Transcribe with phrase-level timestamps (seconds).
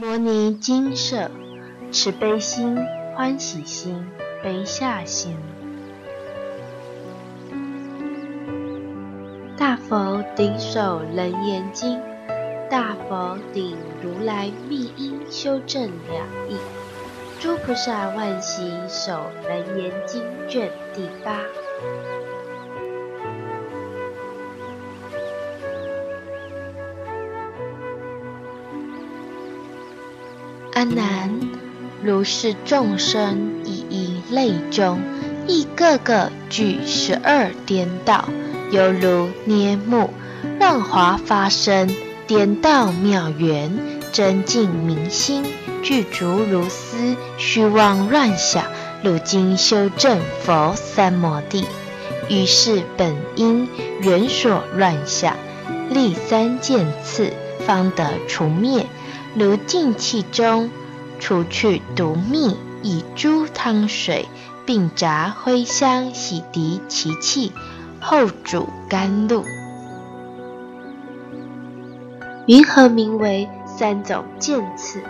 [0.00, 1.30] 摩尼金舍，
[1.92, 2.74] 慈悲心、
[3.14, 4.02] 欢喜心、
[4.42, 5.36] 悲下心。
[9.58, 12.00] 大佛顶首楞严经，
[12.70, 16.56] 大佛顶如来密因修正两义。
[17.38, 21.42] 诸菩萨万喜手楞严经卷第八。
[30.94, 31.30] 难，
[32.02, 34.98] 如是众生以一类中，
[35.46, 38.28] 亦个个具十二颠倒，
[38.70, 40.10] 犹如捏木，
[40.58, 41.88] 乱华发生，
[42.26, 43.70] 颠倒妙缘，
[44.12, 45.44] 真净明心，
[45.82, 48.64] 具足如斯，虚妄乱想，
[49.02, 51.64] 如今修正佛三摩地，
[52.28, 53.68] 于是本因
[54.00, 55.36] 缘所乱想，
[55.90, 57.32] 立三见次，
[57.66, 58.86] 方得除灭。
[59.32, 60.68] 如净气中
[61.20, 64.26] 除去毒蜜，以猪汤水
[64.66, 67.52] 并炸灰香洗涤其气，
[68.00, 69.44] 后煮甘露。
[72.46, 75.02] 云何名为三种渐次？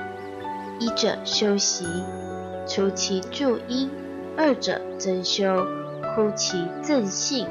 [0.81, 1.87] 一者修习，
[2.67, 3.89] 除其助因；
[4.37, 5.65] 二者增修，
[6.15, 7.47] 呼其正性；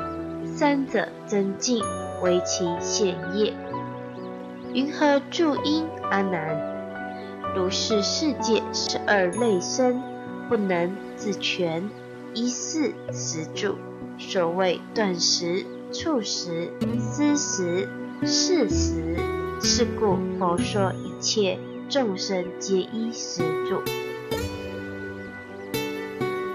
[0.46, 1.82] 三者增进，
[2.22, 3.54] 为其显业。
[4.74, 5.88] 云何助因？
[6.12, 6.69] 阿难，
[7.56, 10.02] 如是世界十二类生，
[10.48, 11.90] 不能自全，
[12.34, 13.76] 一事实住。
[14.18, 17.90] 所谓断食、触食、思食、
[18.24, 19.16] 事食，
[19.62, 21.58] 是故佛说一切
[21.90, 23.82] 众生皆依食住。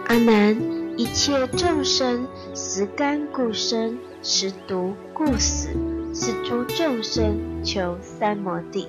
[0.06, 0.56] 阿难，
[0.96, 5.70] 一切众生食甘故生，食毒故死，
[6.14, 8.88] 是诸众生求三摩地。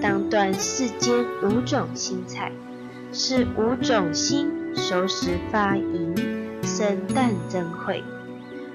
[0.00, 2.50] 当断世间五种心财，
[3.12, 6.14] 是五种心熟时发淫，
[6.62, 8.02] 生旦增慧。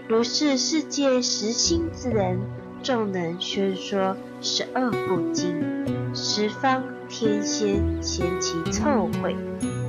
[0.08, 2.40] 如是世界实心之人，
[2.82, 5.56] 众能宣说十二部经，
[6.14, 9.36] 十方天仙嫌其臭秽，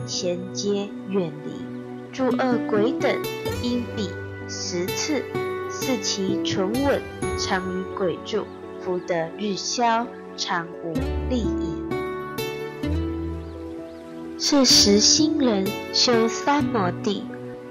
[0.06, 1.52] 贤皆远离。
[2.10, 3.16] 诸恶鬼等
[3.62, 4.08] 因彼
[4.48, 5.22] 十次，
[5.80, 7.00] 视其存稳，
[7.38, 8.44] 常于鬼住，
[8.80, 10.06] 福德日消。
[10.40, 10.92] 常无
[11.28, 11.82] 利益。
[14.38, 17.24] 是时心人修三摩地，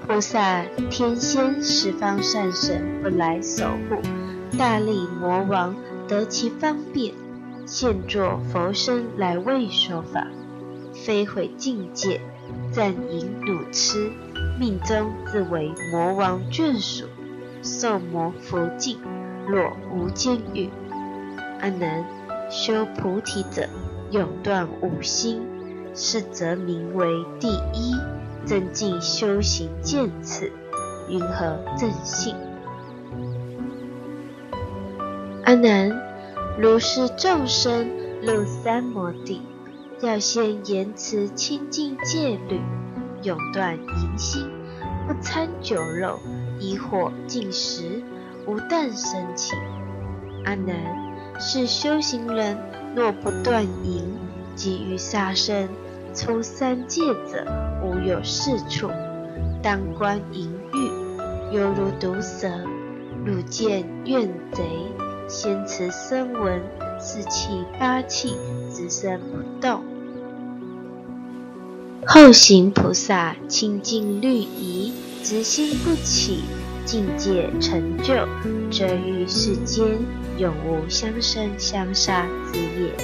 [0.06, 4.02] 菩萨、天仙、十方善神不来守护，
[4.58, 5.74] 大力魔王
[6.06, 7.14] 得其方便，
[7.64, 10.26] 现作佛身来为说法，
[10.92, 12.20] 非毁境界，
[12.70, 14.10] 暂引汝痴，
[14.60, 17.06] 命中自为魔王眷属，
[17.62, 18.98] 受魔佛境，
[19.46, 20.70] 若无监狱。
[21.60, 22.04] 阿难。
[22.50, 23.68] 修菩提者，
[24.10, 25.42] 永断五心，
[25.94, 27.06] 是则名为
[27.38, 27.94] 第一
[28.46, 30.50] 增进修行见次。
[31.10, 32.34] 云何正信？
[35.44, 35.94] 阿难，
[36.58, 37.86] 如是众生
[38.22, 39.42] 入三摩地，
[40.00, 42.62] 要先言辞清净戒律，
[43.22, 44.48] 永断淫心，
[45.06, 46.18] 不参酒肉，
[46.58, 48.02] 以火进食，
[48.46, 49.54] 无啖生气。
[50.44, 50.76] 阿难。
[51.40, 52.58] 是修行人
[52.96, 54.02] 若不断淫，
[54.56, 55.68] 即欲杀生、
[56.12, 57.46] 出三界者，
[57.80, 58.90] 无有是处。
[59.62, 62.48] 当观淫欲，犹如毒蛇。
[63.24, 64.64] 汝见怨贼，
[65.28, 66.60] 先持声闻，
[66.98, 68.36] 四气八气，
[68.72, 69.80] 直身不动。
[72.04, 74.92] 后行菩萨清净律仪，
[75.28, 76.42] 直心不起，
[76.86, 78.26] 境界成就，
[78.70, 79.98] 则于世间。
[80.38, 82.94] 永无相生相杀之业，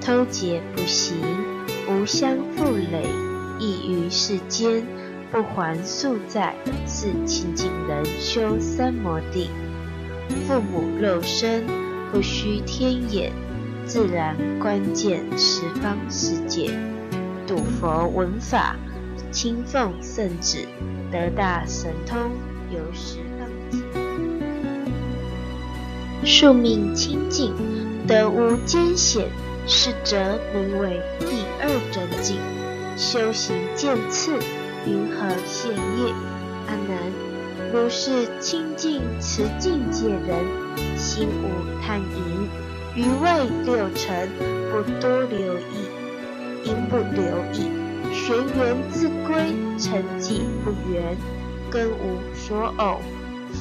[0.00, 1.14] 偷劫不行，
[1.88, 3.06] 无相负累，
[3.60, 4.84] 亦于世间
[5.30, 6.56] 不还宿债，
[6.88, 9.48] 是清净人修三摩地。
[10.48, 11.64] 父母肉身
[12.10, 13.30] 不须天眼，
[13.86, 16.76] 自然观见十方世界。
[17.46, 18.74] 睹佛闻法，
[19.30, 20.66] 亲奉圣旨，
[21.10, 22.30] 得大神通，
[22.70, 23.78] 有十方界。
[26.24, 27.52] 宿命清净，
[28.06, 29.28] 得无艰险，
[29.66, 32.36] 是则名为第二真境。
[32.96, 34.38] 修行渐次，
[34.86, 36.12] 云何现业？
[36.68, 37.12] 阿难，
[37.72, 40.44] 如是清净持境界人，
[40.96, 41.48] 心无
[41.82, 42.48] 贪淫，
[42.94, 44.28] 余味六尘，
[44.70, 45.88] 不多留意，
[46.62, 47.70] 因不留意，
[48.30, 49.34] 玄缘自归，
[49.76, 51.16] 成寂不圆，
[51.68, 53.00] 根无所偶，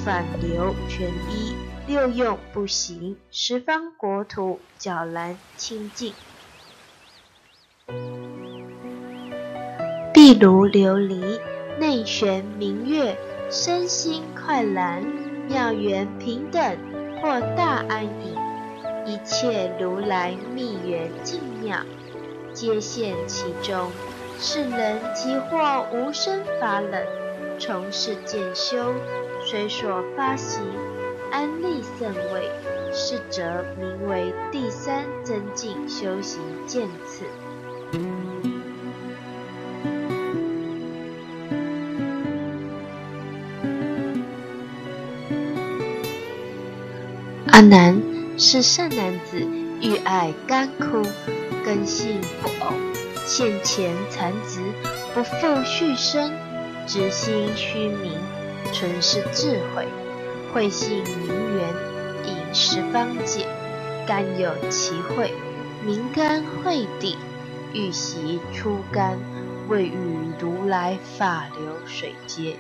[0.06, 1.56] 反流全依。
[1.88, 6.14] 六用不行，十方国土皎然清净。
[10.14, 11.40] 壁炉琉璃，
[11.80, 13.18] 内悬明月，
[13.50, 15.04] 身心快然。
[15.48, 16.78] 妙缘平等，
[17.20, 18.38] 或大安隐。
[19.08, 21.80] 一切如来密缘净妙，
[22.54, 23.90] 皆现其中。
[24.40, 27.06] 世人即或无生法忍，
[27.60, 28.96] 从事渐修，
[29.46, 30.62] 虽所发行，
[31.32, 32.50] 安利甚位。
[32.92, 37.24] 是则名为第三增进修行渐次。
[47.52, 48.02] 阿难
[48.40, 49.40] 是善男子，
[49.82, 51.04] 欲爱干枯，
[51.64, 52.74] 根性不偶，
[53.32, 54.60] 现前残值，
[55.14, 56.32] 不复续生，
[56.88, 58.14] 直心虚明，
[58.74, 59.88] 纯是智慧，
[60.52, 61.90] 慧性明圆。
[62.52, 63.46] 十方解，
[64.08, 65.32] 甘有其慧，
[65.86, 67.16] 明甘慧地，
[67.72, 69.16] 欲习出甘，
[69.68, 69.94] 未遇
[70.40, 72.56] 如来法流水阶，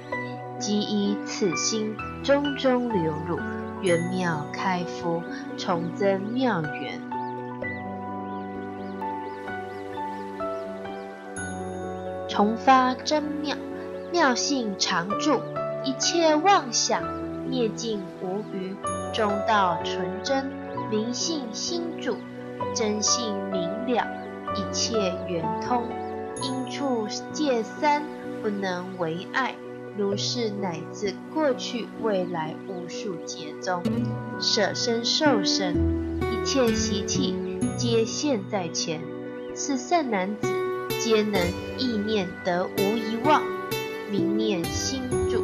[0.59, 3.39] 即依此心，中中流入，
[3.81, 5.23] 圆妙开敷，
[5.57, 7.01] 重增妙缘，
[12.29, 13.57] 重发真妙，
[14.13, 15.41] 妙性常住，
[15.83, 17.03] 一切妄想
[17.49, 18.75] 灭尽无余。
[19.11, 20.45] 中道纯真，
[20.91, 22.15] 明性心主，
[22.75, 24.05] 真性明了，
[24.55, 25.83] 一切圆通。
[26.41, 28.03] 因处界三，
[28.43, 29.55] 不能为爱。
[29.97, 33.81] 如是乃至过去未来无数劫中，
[34.39, 35.75] 舍身受身，
[36.21, 37.35] 一切习气
[37.75, 39.01] 皆现在前。
[39.55, 40.47] 是善男子，
[40.99, 41.41] 皆能
[41.77, 43.41] 意念得无遗忘，
[44.11, 45.01] 明念心
[45.31, 45.41] 住。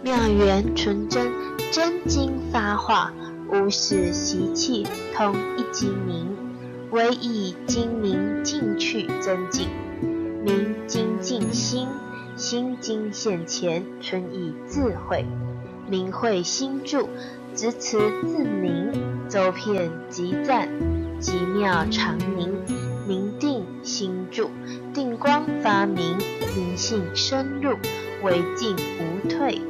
[0.00, 1.32] 妙缘纯真，
[1.72, 3.12] 真经发化，
[3.48, 6.36] 无始习气通一精明，
[6.92, 9.68] 唯以精明进去增进，
[10.44, 11.88] 明精进心，
[12.36, 15.26] 心经现前，存以智慧，
[15.88, 17.08] 明慧心住，
[17.56, 18.92] 执持自明，
[19.28, 20.68] 周遍极赞，
[21.20, 22.50] 极妙常明，
[23.06, 24.50] 明定心住，
[24.94, 26.16] 定光发明，
[26.56, 27.76] 明性深入，
[28.22, 29.60] 唯进无退。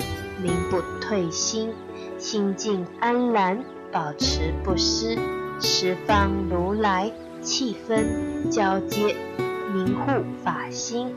[0.41, 1.70] 名不退心，
[2.19, 5.19] 心静安然，保持不失。
[5.61, 7.12] 十方如来
[7.43, 9.17] 气氛交接，
[9.75, 11.14] 明护法心。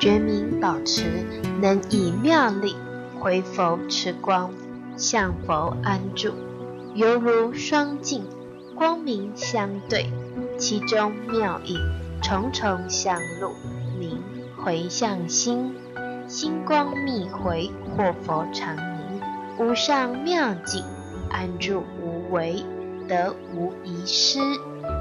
[0.00, 1.04] 觉明保持，
[1.62, 2.74] 能以妙力
[3.18, 4.50] 回佛持光，
[4.98, 6.32] 向佛安住，
[6.94, 8.24] 犹如双镜，
[8.76, 10.06] 光明相对，
[10.56, 11.76] 其中妙影
[12.22, 13.50] 重重相入，
[13.98, 14.22] 名
[14.56, 15.74] 回向心。
[16.28, 19.20] 星光密回，或佛常明，
[19.58, 20.84] 无上妙境，
[21.30, 22.64] 安住无为，
[23.08, 24.38] 得无遗失。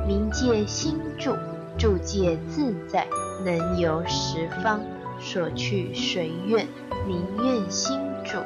[0.08, 1.36] 明界心住，
[1.78, 3.06] 住界自在，
[3.46, 4.82] 能游十方，
[5.20, 6.68] 所去随愿，
[7.06, 8.40] 明愿心住。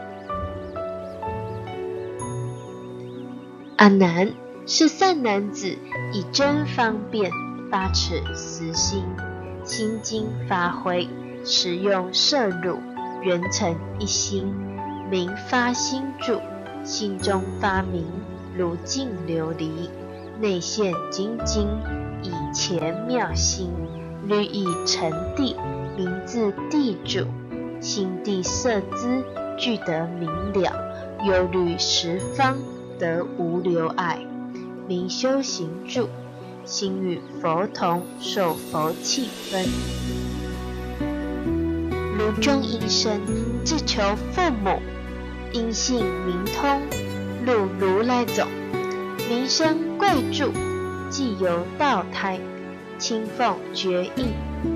[3.78, 4.34] 阿难
[4.66, 5.78] 是善男子，
[6.12, 7.32] 以真方便
[7.70, 9.04] 发持实心，
[9.64, 11.08] 心经发挥。
[11.46, 12.80] 使用摄入，
[13.22, 14.52] 圆成一心，
[15.12, 16.42] 明发心主，
[16.84, 18.04] 心中发明，
[18.58, 19.70] 如镜琉璃，
[20.42, 21.68] 内现精金，
[22.24, 23.72] 以前妙心，
[24.26, 25.56] 律以成地，
[25.96, 27.28] 名字地主，
[27.80, 29.24] 心地色资，
[29.56, 30.74] 具得明了，
[31.26, 32.58] 忧虑十方，
[33.00, 34.20] 得无留碍，
[34.88, 36.08] 明修行住，
[36.66, 39.66] 心与佛同，受佛气分。
[42.18, 43.22] 如中一生，
[43.64, 44.02] 自求
[44.32, 44.82] 父母，
[45.54, 46.82] 因性明通，
[47.46, 48.48] 入如来种，
[49.30, 50.52] 名声贵著，
[51.10, 52.40] 既由道胎，
[52.98, 54.34] 清凤绝印，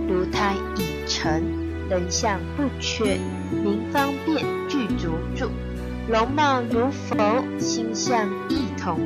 [0.07, 1.43] 如胎已成，
[1.89, 3.17] 人相不缺，
[3.51, 4.45] 名方便，
[6.11, 8.99] 容貌如佛，心相异同，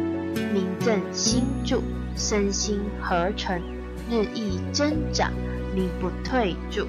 [0.51, 1.83] 名正心住，
[2.15, 3.62] 身心合成，
[4.09, 5.31] 日益增长，
[5.75, 6.88] 名不退住。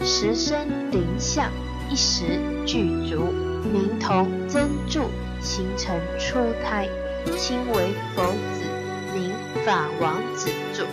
[0.00, 1.50] 十身灵相，
[1.90, 3.32] 一时具足，
[3.72, 6.88] 名同增住，形成初胎，
[7.36, 8.62] 亲为佛子，
[9.12, 9.32] 名
[9.66, 10.84] 法王子住。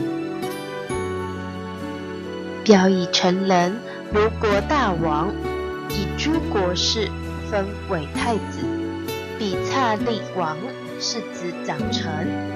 [2.63, 3.79] 表以成人，
[4.11, 5.31] 如国大王，
[5.91, 7.07] 以诸国事
[7.49, 8.65] 分为太子。
[9.37, 10.57] 比刹利王
[10.99, 12.11] 是子长成，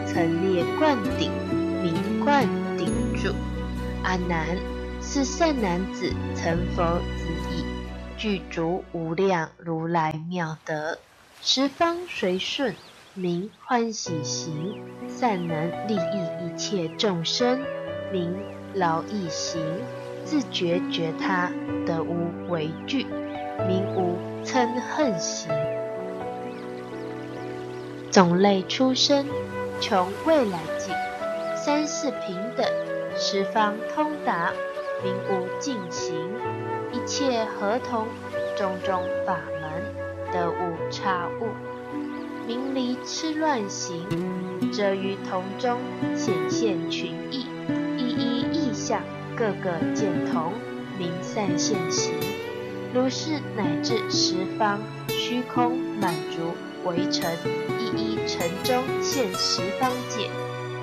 [0.05, 1.31] 曾列冠顶，
[1.81, 2.47] 名冠
[2.77, 3.33] 顶住。
[4.03, 4.57] 阿难。
[5.05, 7.65] 是善男子成佛子矣，
[8.17, 10.97] 具足无量如来妙德，
[11.41, 12.73] 十方随顺，
[13.13, 17.59] 名欢喜行，善能利益一切众生，
[18.13, 18.33] 名
[18.73, 19.61] 劳逸行，
[20.23, 21.51] 自觉觉他，
[21.85, 23.05] 得无为惧，
[23.67, 25.49] 名无嗔恨行。
[28.11, 29.25] 种类出生，
[29.79, 30.93] 穷未来境，
[31.55, 32.65] 三世平等，
[33.15, 34.53] 十方通达，
[35.03, 36.15] 名无尽行。
[36.91, 38.05] 一切合同，
[38.55, 41.47] 种种法门，得无差误。
[42.45, 44.05] 名离痴乱行，
[44.71, 45.79] 则于同中
[46.13, 47.47] 显现群异，
[47.97, 49.01] 一一异象，
[49.35, 50.53] 个个见同，
[50.99, 52.13] 名善现行。
[52.93, 56.53] 如是乃至十方虚空满足
[56.85, 57.27] 围城，
[57.79, 60.29] 一一城中现十方界，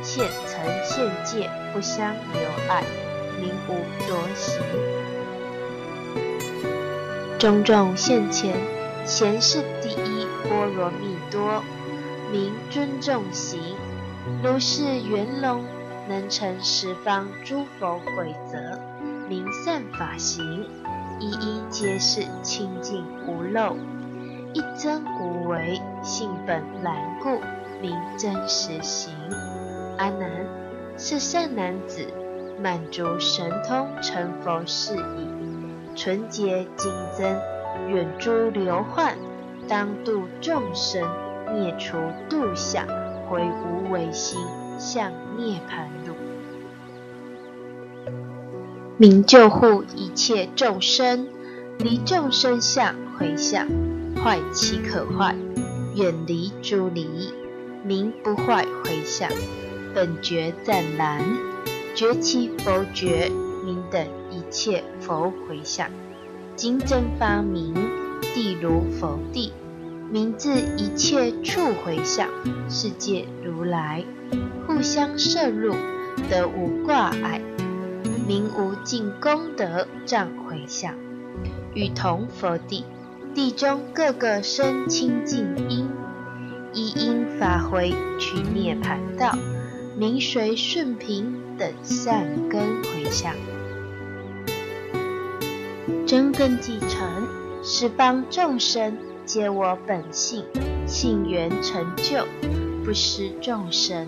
[0.03, 2.83] 现层现界不相留碍，
[3.41, 3.75] 名无
[4.09, 4.61] 着行。
[7.39, 8.57] 种种现前，
[9.07, 10.27] 贤是第一。
[10.49, 11.63] 波罗蜜多，
[12.33, 13.61] 名尊重行。
[14.43, 15.65] 如是圆融，
[16.09, 18.81] 能成十方诸佛鬼则，
[19.29, 20.67] 名善法行。
[21.21, 23.77] 一一皆是清净无漏，
[24.55, 27.29] 一真无为，性本来故，
[27.83, 29.13] 名真实行。
[29.99, 30.31] 阿难，
[30.97, 32.07] 是善男子，
[32.59, 35.29] 满足神通成佛事矣。
[35.95, 37.39] 纯洁精真，
[37.91, 39.15] 远诸流患。
[39.69, 41.07] 当度众生，
[41.53, 41.99] 灭除
[42.31, 42.87] 度相，
[43.29, 44.41] 回无为心，
[44.79, 45.87] 向涅盘
[49.01, 51.27] 名救护一切众生，
[51.79, 53.67] 离众生相回向，
[54.23, 55.35] 坏其可坏，
[55.97, 57.33] 远离诸离，
[57.83, 59.31] 名不坏回向。
[59.95, 61.25] 本觉湛然，
[61.95, 63.31] 觉其佛觉，
[63.65, 65.89] 名等一切佛回向。
[66.55, 67.73] 金真发明，
[68.35, 69.51] 地如佛地。
[70.11, 72.29] 名自一切处回向，
[72.69, 74.05] 世界如来
[74.67, 75.75] 互相摄入，
[76.29, 77.41] 得无挂碍，
[78.31, 80.95] 名无尽功德障回向，
[81.75, 82.85] 与同佛地，
[83.35, 85.89] 地中各个生清净因，
[86.73, 89.37] 一因发挥去涅盘道，
[89.99, 93.35] 名随顺平等善根回向，
[96.07, 97.01] 真根继承，
[97.65, 98.97] 十方众生。
[99.27, 100.45] 皆我本性，
[100.87, 102.25] 性缘成就，
[102.85, 104.07] 不失众生，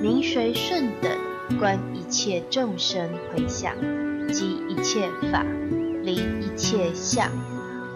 [0.00, 1.10] 名随顺等，
[1.58, 3.74] 观一切众生回向，
[4.32, 5.44] 即一切法，
[6.02, 7.30] 离一切相，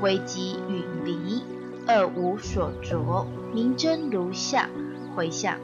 [0.02, 1.42] 唯即远离，
[1.86, 4.68] 二无所着，名真如相
[5.14, 5.58] 回向，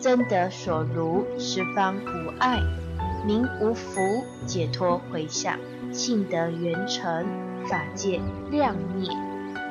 [0.00, 2.60] 真得所如，十方无碍，
[3.26, 4.00] 名无福
[4.46, 5.58] 解脱回向，
[5.92, 7.26] 性得圆成，
[7.68, 9.08] 法界亮灭。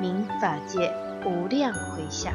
[0.00, 0.94] 名法界
[1.26, 2.32] 无量回向。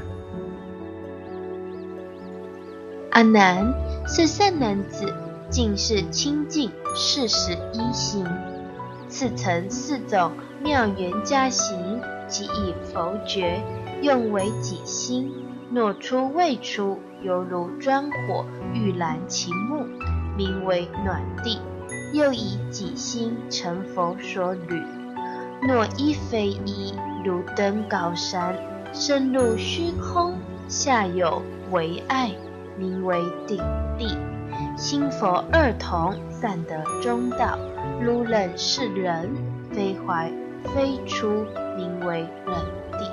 [3.14, 3.72] 阿难，
[4.08, 5.14] 是善男子，
[5.48, 8.26] 尽是清净事实一行，
[9.08, 10.32] 次成四种
[10.64, 13.62] 妙缘加行，即以佛觉
[14.02, 15.32] 用为己心，
[15.72, 19.86] 若出未出，犹如专火欲燃其木，
[20.36, 21.60] 名为暖地；
[22.14, 24.82] 又以己心成佛所履，
[25.62, 26.94] 若一非一。
[27.26, 28.54] 如登高山，
[28.92, 30.34] 深入虚空，
[30.68, 31.42] 下有
[31.72, 32.32] 为爱，
[32.78, 33.58] 名为顶
[33.98, 34.18] 地。
[34.78, 37.58] 心佛二同，散得中道。
[38.02, 39.30] 如冷是人，
[39.72, 40.32] 非怀
[40.76, 41.46] 非出，
[41.78, 42.56] 名为忍
[42.92, 43.12] 地。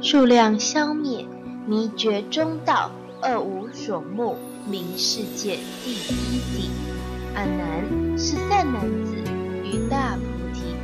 [0.00, 1.26] 数量消灭，
[1.66, 2.90] 迷觉中道，
[3.20, 4.36] 二无所慕，
[4.66, 6.70] 名世界第一地。
[7.34, 9.14] 阿难，是善男子，
[9.64, 10.22] 与大菩
[10.54, 10.74] 提。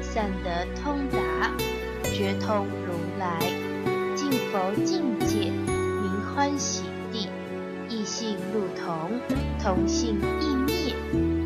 [0.00, 1.50] 善得通达，
[2.04, 3.38] 觉通如来，
[4.28, 5.52] 净佛境界，
[6.02, 7.28] 名欢喜地，
[7.88, 9.20] 异性入同，
[9.62, 10.92] 同性异灭，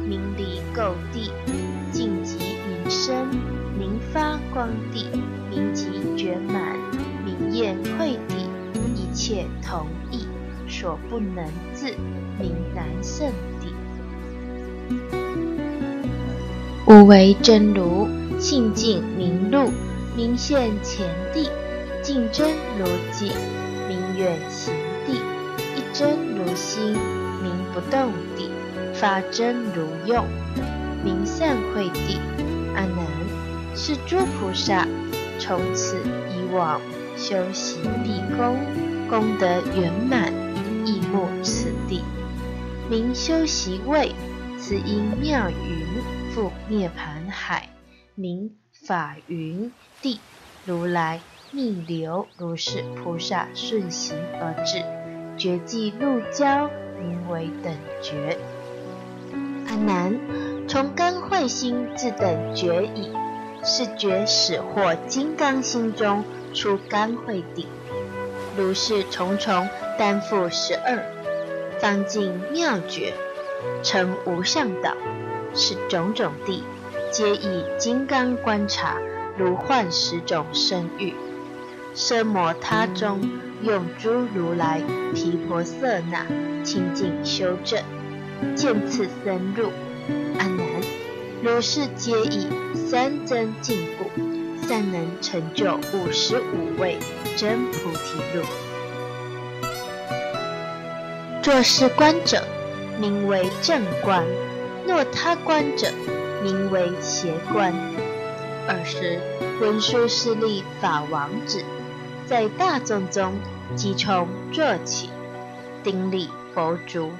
[0.09, 1.31] 名离垢地，
[1.93, 3.29] 净极名生，
[3.79, 5.11] 名发光地，
[5.51, 6.75] 名极觉满，
[7.23, 8.49] 名焰慧地，
[8.97, 10.27] 一切同意，
[10.67, 11.45] 所不能
[11.75, 11.85] 自，
[12.39, 13.75] 名难胜地，
[16.87, 18.09] 无为真如。
[18.39, 19.71] 性净明露，
[20.17, 21.47] 明现前地；
[22.13, 23.33] 净真如寂，
[23.87, 24.75] 明远行
[25.07, 25.15] 地；
[25.77, 26.93] 一真如心，
[27.41, 28.51] 明不动地；
[28.93, 30.27] 法真如用，
[31.05, 32.19] 明散会地。
[32.75, 33.07] 阿难，
[33.77, 34.89] 是诸菩萨
[35.39, 35.99] 从此
[36.31, 36.81] 以往
[37.17, 38.59] 修习地功，
[39.09, 40.33] 功德圆满，
[40.85, 42.03] 亦慕此地，
[42.91, 44.13] 明修习位，
[44.59, 45.87] 此因妙云
[46.35, 47.69] 覆涅盘海。
[48.17, 49.71] 名法云
[50.03, 50.19] 地，
[50.67, 51.21] 如来
[51.53, 54.85] 逆流，如是菩萨顺行而至，
[55.37, 58.39] 绝迹入交，名为等觉。
[59.67, 60.17] 阿难，
[60.69, 63.11] 从根慧心至等觉矣，
[63.65, 66.23] 是觉始获金刚心中
[66.55, 67.67] 出甘慧地，
[68.57, 71.05] 如是重重，担负十二，
[71.81, 73.13] 方尽妙觉，
[73.83, 74.95] 成无上道，
[75.53, 76.63] 是种种地，
[77.11, 78.99] 皆以金刚观察，
[79.37, 81.13] 如幻十种生育。
[81.95, 83.21] 奢摩他中，
[83.63, 84.81] 用诸如来
[85.15, 86.25] 毗婆舍那
[86.63, 87.83] 清净修正，
[88.55, 89.71] 见次深入。
[90.39, 90.67] 阿难，
[91.43, 96.97] 如是皆以三增进故，善能成就五十五位
[97.37, 98.45] 真菩提路。
[101.43, 102.43] 作是观者，
[103.01, 104.25] 名为正观；
[104.87, 105.89] 若他观者，
[106.43, 107.75] 名为邪观。
[108.69, 109.19] 二是
[109.61, 111.65] 文殊师利法王子。
[112.31, 113.33] 在大众中，
[113.75, 115.11] 即从坐起，
[115.83, 117.11] 顶礼佛足，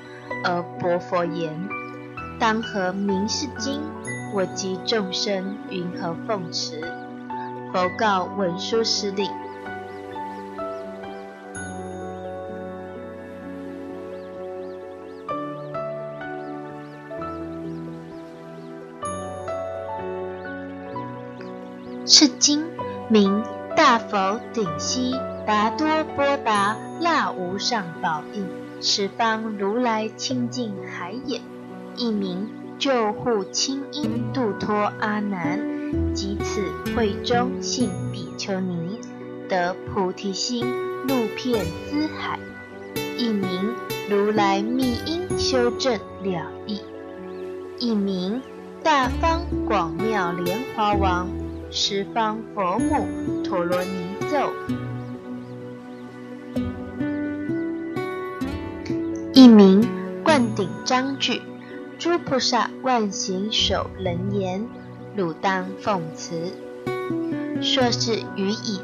[0.45, 1.69] 而薄佛言
[2.39, 3.81] ：“当何名是经？
[4.33, 6.81] 我及众生云何奉持？”
[7.75, 9.29] 佛告文殊师利
[22.07, 22.65] ：“是经
[23.09, 23.43] 名。”
[23.81, 25.15] 大佛顶悉
[25.47, 28.47] 达多波达那无上宝印，
[28.83, 31.41] 十方如来清净海眼，
[31.97, 32.47] 一名
[32.79, 35.59] 救护清音度脱阿难，
[36.15, 39.01] 即此会中信比丘尼，
[39.49, 40.63] 得菩提心
[41.09, 42.39] 入遍资海，
[43.17, 43.75] 一名
[44.11, 46.83] 如来密因修正了义，
[47.79, 48.43] 一名
[48.83, 51.40] 大方广妙莲华王。
[51.73, 53.07] 十方佛母
[53.45, 54.51] 陀罗尼咒，
[59.33, 59.89] 一名
[60.25, 61.41] 灌顶章句，
[61.97, 64.67] 诸菩萨万行守人言，
[65.15, 66.53] 汝当奉持。
[67.63, 68.81] 说是语已，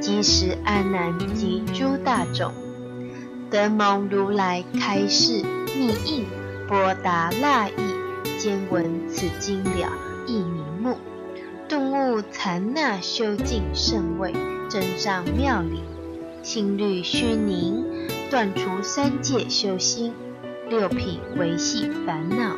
[0.00, 2.52] 即时阿难及诸大众，
[3.50, 5.42] 得蒙如来开示
[5.76, 6.24] 密印，
[6.68, 7.74] 波达那意，
[8.38, 9.90] 兼闻此经了，
[10.28, 10.96] 亦名目。
[11.70, 14.34] 顿悟禅那修净圣位，
[14.68, 15.80] 真上妙理，
[16.42, 17.84] 心虑虚宁，
[18.28, 20.12] 断除三界修心，
[20.68, 22.56] 六品维系烦恼，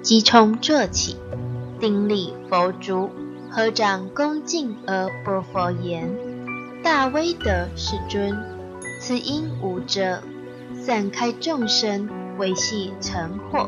[0.00, 1.16] 即从坐起，
[1.80, 3.10] 顶礼佛足，
[3.50, 6.08] 合掌恭敬而波佛言
[6.84, 8.38] ：“大威德世尊，
[9.00, 10.22] 此因无遮，
[10.80, 13.66] 散开众生，维系成惑。”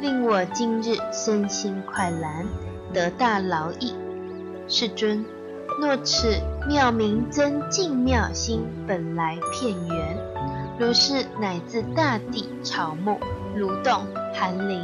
[0.00, 2.44] 令我今日身心快然，
[2.92, 3.94] 得大劳益。
[4.68, 5.24] 世尊，
[5.80, 6.36] 若此
[6.68, 10.18] 妙明真净妙心本来片源，
[10.78, 13.18] 如是乃至大地草木
[13.56, 14.80] 蠕动寒林，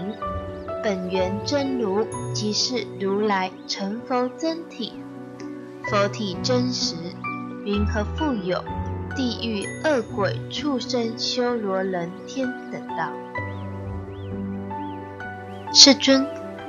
[0.83, 4.95] 本源真如即是如来成佛真体。
[5.85, 6.95] 佛体真实，
[7.65, 8.63] 云何复有
[9.15, 13.13] 地狱恶鬼畜生修罗人天等道？
[15.75, 16.27] 世尊，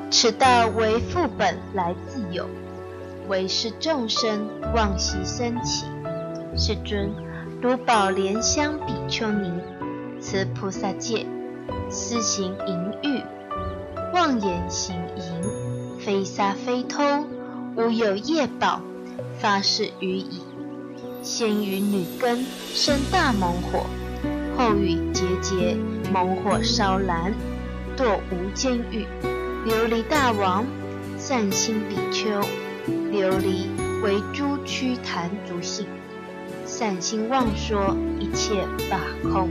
[0.10, 2.48] 此道为父本来自有，
[3.28, 5.86] 为是众生妄习生起。
[6.56, 7.12] 世尊，
[7.62, 9.52] 如宝莲香比丘尼，
[10.22, 11.26] 此菩萨戒，
[11.90, 13.22] 私行淫欲，
[14.14, 17.04] 妄言行淫，非杀非偷，
[17.76, 18.80] 无有业报，
[19.38, 20.42] 发誓于已。
[21.22, 23.86] 先于女根生大猛火，
[24.58, 25.76] 后与结节
[26.14, 27.34] 猛火烧燃。
[27.96, 29.06] 堕无间狱，
[29.68, 30.66] 琉璃大王
[31.18, 32.30] 善心比丘，
[33.12, 33.68] 琉璃
[34.02, 35.86] 为诸屈檀足性，
[36.66, 39.00] 善心妄说一切法
[39.32, 39.50] 空，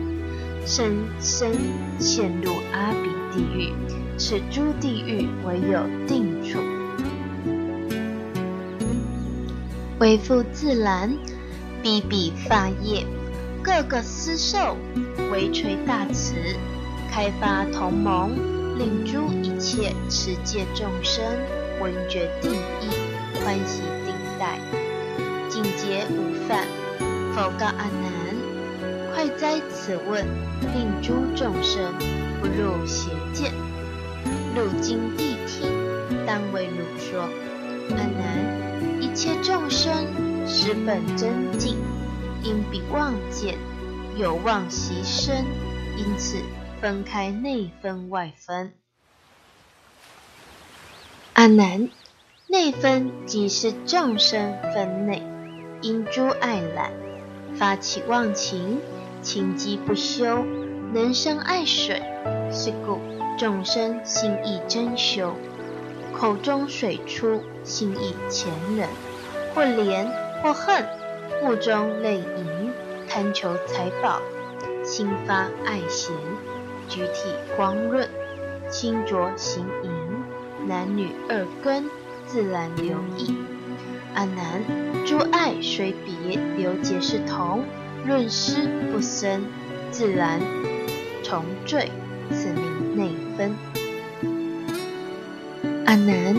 [0.66, 1.52] 生生
[1.98, 3.72] 陷入阿鼻地狱，
[4.18, 6.58] 此诸地狱唯有定处，
[10.00, 11.16] 为复自然，
[11.80, 13.06] 逼彼法业，
[13.62, 14.76] 各个施受，
[15.30, 16.34] 为垂大慈。
[17.12, 18.30] 开发同盟，
[18.78, 21.22] 令诸一切持戒众生
[21.78, 22.88] 闻觉定意，
[23.44, 24.58] 欢喜顶戴，
[25.46, 26.66] 尽劫无犯。
[27.34, 28.10] 佛告阿难：
[29.12, 30.24] 快哉此问，
[30.74, 31.92] 令诸众生
[32.40, 33.52] 不入邪见。
[34.56, 35.68] 入经谛听，
[36.26, 37.28] 当为汝说。
[37.90, 39.92] 阿难，一切众生
[40.46, 41.76] 实本真净，
[42.42, 43.58] 因彼妄见，
[44.16, 45.44] 有妄习生，
[45.98, 46.38] 因此。
[46.82, 48.72] 分开内分外分。
[51.34, 51.88] 阿难，
[52.48, 55.22] 内分即是众生分内，
[55.80, 56.90] 因诸爱染，
[57.54, 58.80] 发起忘情，
[59.22, 60.44] 情机不修，
[60.92, 62.02] 能生爱水。
[62.50, 62.98] 是故
[63.38, 65.36] 众生心意真修，
[66.12, 68.88] 口中水出，心意前人，
[69.54, 70.04] 或怜
[70.42, 70.84] 或恨，
[71.44, 72.72] 目中泪盈，
[73.08, 74.20] 贪求财宝，
[74.84, 76.12] 心发爱嫌，
[76.92, 78.06] 举体光润，
[78.70, 81.84] 清浊形莹，男女二根。
[82.24, 83.34] 自然流溢。
[84.14, 84.62] 阿难，
[85.04, 87.64] 诸爱虽别，流结是同，
[88.06, 89.44] 论失不生，
[89.90, 90.40] 自然
[91.22, 91.90] 重坠，
[92.30, 93.54] 此名内分。
[95.84, 96.36] 阿难，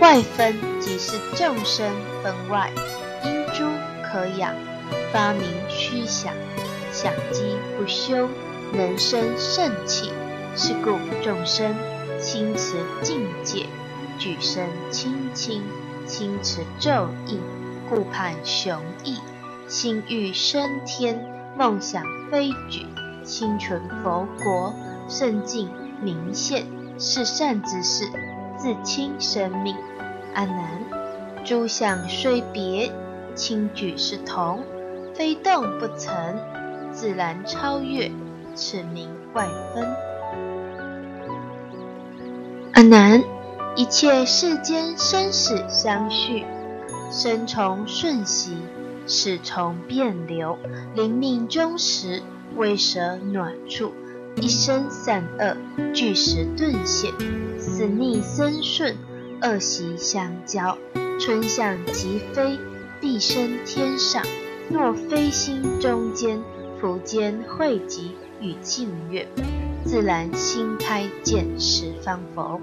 [0.00, 1.88] 外分即是众生
[2.22, 2.70] 分外，
[3.24, 3.64] 因诸
[4.02, 4.52] 可养，
[5.12, 6.34] 发明虚想，
[6.92, 8.28] 想机不修，
[8.72, 10.10] 能生盛气。
[10.56, 11.74] 是故众生
[12.18, 13.66] 心持境界。
[14.18, 15.62] 举身轻轻，
[16.06, 17.40] 轻持咒印，
[17.88, 19.16] 顾盼雄毅，
[19.68, 21.24] 心欲升天，
[21.56, 22.84] 梦想飞举，
[23.24, 24.74] 心存佛国，
[25.08, 25.70] 圣境
[26.02, 26.66] 明现，
[26.98, 28.04] 是善之事，
[28.58, 29.76] 自清生命。
[30.34, 30.84] 阿难，
[31.44, 32.92] 诸相虽别，
[33.34, 34.64] 轻举是同，
[35.14, 36.12] 非动不成，
[36.92, 38.10] 自然超越，
[38.54, 39.86] 此名怪分。
[42.72, 43.22] 阿难。
[43.76, 46.44] 一切世间生死相续，
[47.12, 48.56] 生从瞬息，
[49.06, 50.58] 死从变流。
[50.96, 52.20] 临命终时，
[52.56, 53.92] 未舍暖处，
[54.36, 55.56] 一生善恶，
[55.94, 57.12] 俱时顿现。
[57.58, 58.96] 死逆生顺，
[59.40, 60.76] 恶习相交。
[61.20, 62.58] 春向即飞，
[63.00, 64.22] 必生天上；
[64.68, 66.42] 若非心中间，
[66.80, 69.28] 福间汇集与净月，
[69.84, 72.60] 自然心开见十方佛。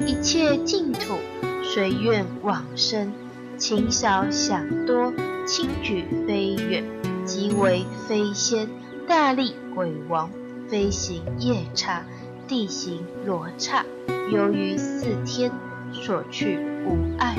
[0.00, 1.14] 一切净土，
[1.62, 3.12] 随愿往生，
[3.56, 5.12] 勤少想多，
[5.46, 6.84] 轻举飞远，
[7.24, 8.68] 即为飞仙，
[9.06, 10.30] 大力鬼王，
[10.68, 12.04] 飞行夜叉，
[12.46, 13.84] 地行罗刹，
[14.30, 15.50] 由于四天，
[15.92, 17.36] 所去无碍。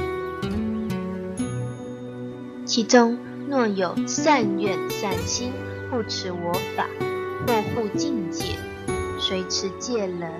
[2.66, 3.18] 其中
[3.50, 5.52] 若有善愿善心，
[5.90, 6.86] 护持我法，
[7.50, 8.56] 或护境界，
[9.20, 10.32] 随持戒人，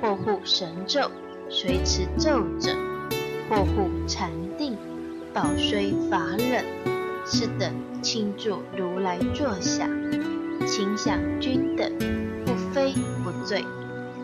[0.00, 1.10] 或护神咒。
[1.50, 2.74] 随持咒者，
[3.48, 4.74] 或护禅定，
[5.34, 6.64] 保虽法忍，
[7.26, 9.86] 是等倾注如来座下，
[10.66, 11.92] 请想均等，
[12.46, 13.62] 不非不罪。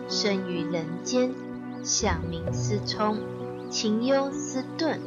[0.09, 1.31] 生于人间，
[1.83, 3.15] 享明思聪，
[3.69, 4.99] 情忧思顿，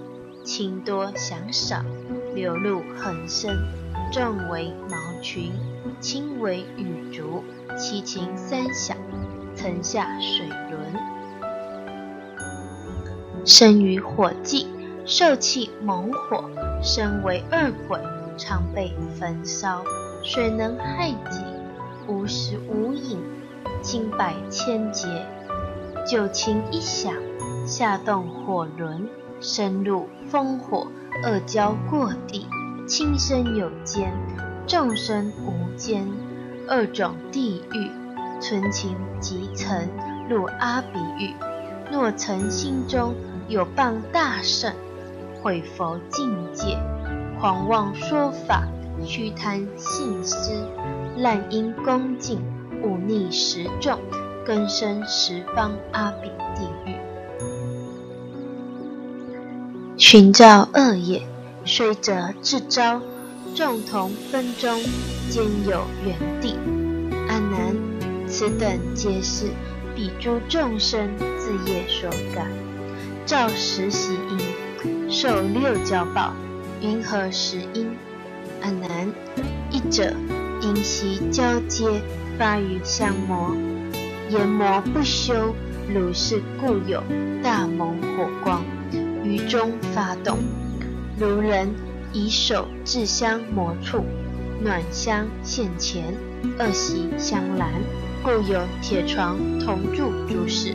[0.44, 1.84] 情多想少，
[2.36, 3.52] 流露横生，
[4.12, 5.52] 重为毛群，
[6.00, 7.42] 轻为羽竹，
[7.76, 8.96] 七情三响，
[9.54, 10.80] 曾下水轮。
[13.44, 14.66] 生于火际，
[15.04, 16.50] 受气猛火，
[16.82, 17.98] 身为恶鬼，
[18.36, 19.82] 常被焚烧。
[20.22, 21.40] 水能害己，
[22.08, 23.18] 无食无饮，
[23.80, 25.06] 经百千劫。
[26.04, 27.14] 九情一响，
[27.64, 29.08] 下动火轮，
[29.40, 30.88] 深入烽火，
[31.24, 32.46] 恶交过地，
[32.88, 34.12] 轻生有间，
[34.66, 36.06] 众生无间。
[36.68, 37.90] 二种地狱，
[38.40, 39.88] 存情即成，
[40.28, 41.34] 入阿鼻狱。
[41.90, 43.14] 若曾心中。
[43.48, 44.74] 有谤大圣，
[45.40, 46.76] 毁佛境界，
[47.38, 48.66] 狂妄说法，
[49.04, 50.50] 虚贪信施，
[51.16, 52.40] 滥因恭敬，
[52.82, 54.00] 忤逆十众，
[54.44, 56.96] 根生十方阿鼻地狱。
[59.96, 61.22] 寻造恶业，
[61.64, 63.00] 虽则自招，
[63.56, 64.78] 众同分中，
[65.30, 66.56] 兼有缘地。
[67.26, 67.74] 阿难，
[68.28, 69.46] 此等皆是
[69.94, 72.50] 彼诸众生自业所感。
[73.24, 74.12] 照十习
[74.84, 76.34] 因，受六交报，
[76.82, 77.96] 云何十因？
[78.60, 79.10] 阿难，
[79.70, 80.12] 一者
[80.60, 82.02] 因习交接，
[82.38, 83.56] 发于相魔，
[84.28, 85.54] 言魔不修，
[85.88, 87.02] 如是故有
[87.42, 88.62] 大猛火光
[89.24, 90.40] 于中发动，
[91.18, 91.70] 如人
[92.16, 94.02] 以手至香磨处，
[94.64, 96.14] 暖香现前，
[96.58, 97.70] 恶习相拦，
[98.22, 100.74] 故有铁床同住诸事。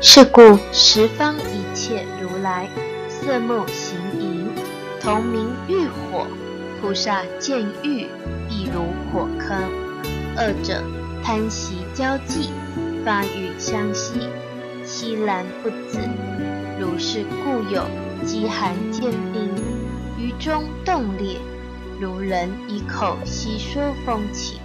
[0.00, 2.66] 是故十方一切如来
[3.10, 4.48] 色目形影，
[4.98, 6.26] 同名欲火；
[6.80, 8.06] 菩萨见欲，
[8.48, 9.54] 亦如火坑。
[10.34, 10.82] 二者
[11.22, 12.48] 贪习交际，
[13.04, 14.14] 发欲相吸，
[14.82, 15.98] 悉然不止。
[16.80, 17.84] 如是故有
[18.24, 19.50] 饥寒见冰，
[20.18, 21.38] 于中冻裂；
[22.00, 24.60] 如人以口吸说风起，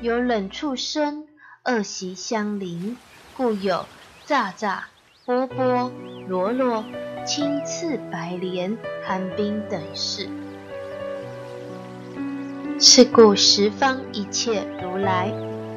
[0.00, 1.26] 有冷处生，
[1.64, 2.96] 恶习相邻，
[3.36, 3.84] 故有。
[4.24, 4.88] 乍乍
[5.24, 5.92] 波波、
[6.26, 6.84] 罗罗、
[7.24, 10.28] 青刺白莲、寒冰等事。
[12.80, 15.32] 是故十方一切如来，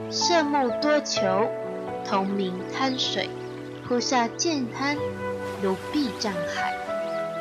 [0.09, 1.47] 色目多求，
[2.03, 3.29] 同名贪水。
[3.87, 4.97] 菩萨见贪，
[5.61, 6.88] 如壁障海。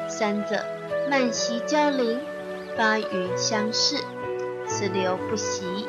[0.08, 0.64] 三者
[1.10, 2.18] 慢习交灵，
[2.76, 3.96] 发于相视，
[4.66, 5.86] 此流不息。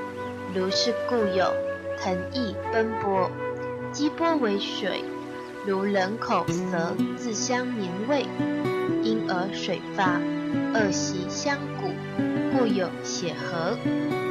[0.54, 1.54] 如是故有
[2.02, 3.30] 腾翼奔波，
[3.92, 5.04] 激波为水，
[5.66, 8.26] 如人口舌自相凝味，
[9.04, 10.20] 因而水发，
[10.74, 11.92] 恶习相鼓，
[12.52, 13.78] 故有血河、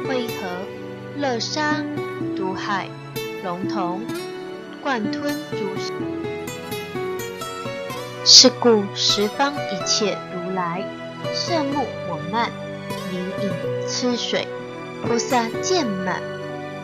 [0.07, 0.47] 灰河、
[1.17, 1.83] 乐沙、
[2.35, 2.89] 毒海、
[3.43, 4.01] 龙瞳、
[4.83, 6.28] 贯吞诸事。
[8.31, 10.85] 是故十方一切如来，
[11.33, 12.51] 圣目我慢，
[13.11, 13.49] 灵饮
[13.87, 14.47] 吃水。
[15.01, 16.21] 菩萨见满，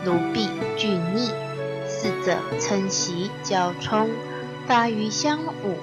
[0.04, 1.30] 如壁俱逆。
[1.86, 4.08] 四者称习交冲，
[4.66, 5.76] 发于香五，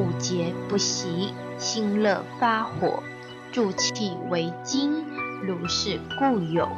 [0.00, 3.02] 五劫不习，心乐发火，
[3.50, 5.04] 助气为金。
[5.42, 6.68] 如是故有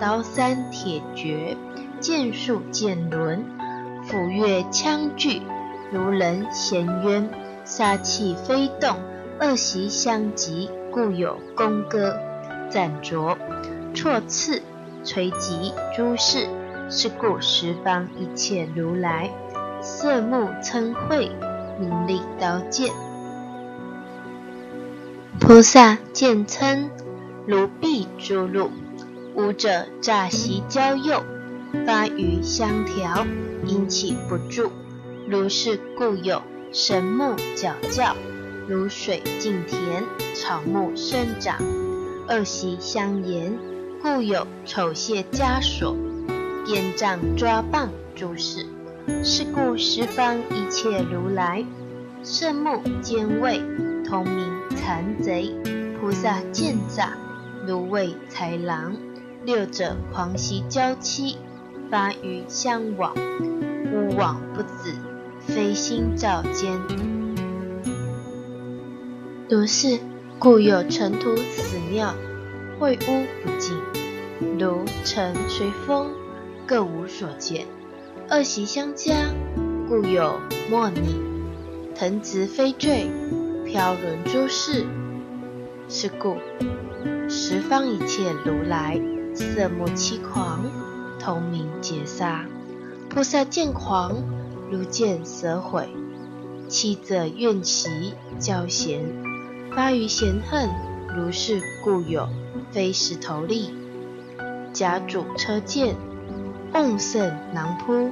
[0.00, 1.58] 刀三铁绝，
[2.00, 3.44] 剑术剑轮，
[4.06, 5.42] 斧钺枪锯，
[5.92, 7.28] 如人衔渊，
[7.74, 8.98] 杀气飞动，
[9.40, 12.14] 恶习相及，故有弓戈
[12.68, 13.38] 斩啄。
[13.94, 14.60] 错次
[15.02, 16.46] 垂及诸事，
[16.90, 19.30] 是故十方一切如来
[19.80, 21.30] 色目称慧，
[21.80, 22.92] 名利刀剑。
[25.40, 26.90] 菩萨见称
[27.46, 28.70] 如臂诸路，
[29.34, 31.22] 无者诈习交诱，
[31.86, 33.26] 发于相调，
[33.64, 34.70] 因起不住。
[35.26, 36.42] 如是故有
[36.74, 38.16] 神木矫教，
[38.66, 40.02] 如水净田，
[40.34, 41.58] 草木生长，
[42.30, 43.52] 恶习相沿。
[44.00, 45.94] 故有丑械枷锁、
[46.64, 48.66] 鞭杖抓棒诸事。
[49.22, 51.62] 是故十方一切如来，
[52.24, 53.60] 圣目兼畏，
[54.08, 55.54] 同名残贼。
[56.00, 57.18] 菩萨见诈，
[57.66, 58.96] 如畏豺狼。
[59.44, 61.36] 六者狂喜娇妻，
[61.90, 63.14] 发于相往，
[63.92, 64.94] 无往不止，
[65.46, 66.80] 非心照间。
[69.48, 69.98] 如是，
[70.38, 72.14] 故有尘土死庙。
[72.80, 73.76] 秽污不净，
[74.58, 76.10] 如尘随风，
[76.66, 77.66] 各无所见。
[78.28, 79.14] 恶习相加，
[79.88, 81.20] 故有莫逆。
[81.94, 83.08] 藤直飞坠，
[83.64, 84.84] 飘沦诸事。
[85.88, 86.36] 是故
[87.28, 89.00] 十方一切如来，
[89.34, 90.64] 色目欺狂，
[91.20, 92.46] 同名劫杀。
[93.08, 94.16] 菩萨见狂，
[94.72, 95.86] 如见蛇毁。
[96.66, 99.04] 七者怨习交嫌，
[99.76, 100.70] 发于嫌恨。
[101.14, 102.26] 如是故有。
[102.70, 103.70] 非石头立，
[104.72, 105.94] 甲主车剑，
[106.72, 108.10] 瓮盛囊扑，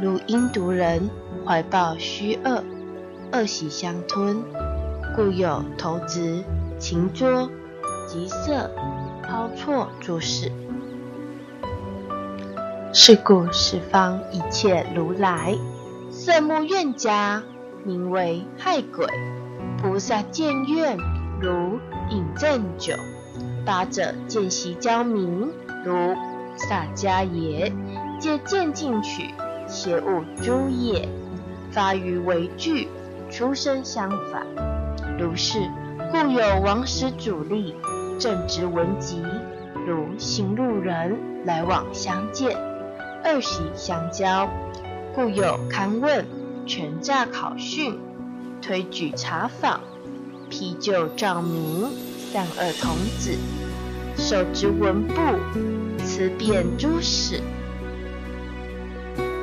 [0.00, 1.10] 如阴毒人
[1.44, 2.64] 怀抱虚恶，
[3.32, 4.42] 恶习相吞，
[5.14, 6.42] 故有投掷、
[6.78, 7.50] 擒捉、
[8.06, 8.70] 急色、
[9.22, 10.50] 抛错诸事。
[12.94, 15.54] 是故十方一切如来，
[16.22, 17.42] 色目怨家，
[17.82, 19.06] 名为害鬼。
[19.80, 20.98] 菩萨见怨，
[21.40, 21.78] 如
[22.10, 22.92] 饮鸩酒。
[23.64, 25.50] 八者见习交明，
[25.82, 26.14] 如
[26.58, 27.72] 萨迦耶，
[28.18, 29.30] 借见进取，
[29.66, 31.08] 邪物诸业，
[31.70, 32.88] 发于为具，
[33.30, 34.46] 出生相反。
[35.18, 35.58] 如是，
[36.12, 37.74] 故有王师主力，
[38.18, 39.24] 正直文集，
[39.86, 42.54] 如行路人来往相见，
[43.24, 44.46] 二习相交，
[45.14, 46.26] 故有勘问、
[46.66, 47.98] 权诈考讯、
[48.62, 49.80] 推举查访、
[50.48, 51.88] 批旧照明。
[52.32, 53.36] 善恶童子，
[54.16, 55.14] 手执文部，
[56.04, 57.40] 辞辩诸史。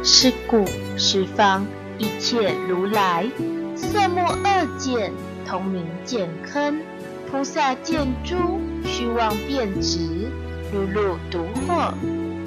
[0.01, 0.63] 是故
[0.95, 1.65] 十方
[1.97, 3.29] 一切如来，
[3.75, 5.11] 色目二见，
[5.45, 6.79] 同名见坑。
[7.29, 10.31] 菩萨见诸虚妄变直，
[10.71, 11.91] 如入毒惑。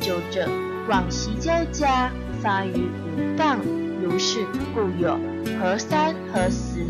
[0.00, 0.48] 九者
[0.88, 2.10] 往昔交加，
[2.42, 3.58] 发于无当。
[4.02, 4.40] 如是
[4.74, 5.18] 故有
[5.60, 6.84] 何三何十，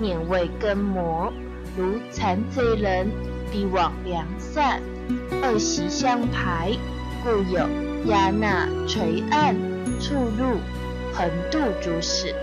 [0.00, 1.32] 免为根魔。
[1.76, 3.08] 如残贼人，
[3.52, 4.80] 必往良善，
[5.42, 6.72] 恶习相排，
[7.22, 7.68] 故有
[8.06, 9.54] 压那垂暗、
[10.00, 10.58] 触入
[11.14, 12.34] 横渡诸事。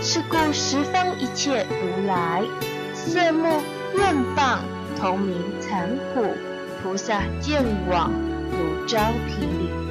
[0.00, 2.44] 是故十方一切如来，
[2.94, 3.60] 色目
[3.96, 4.58] 怨谤，
[4.98, 6.22] 同名残虎。
[6.82, 8.10] 菩萨见往，
[8.52, 9.81] 如招霹雳。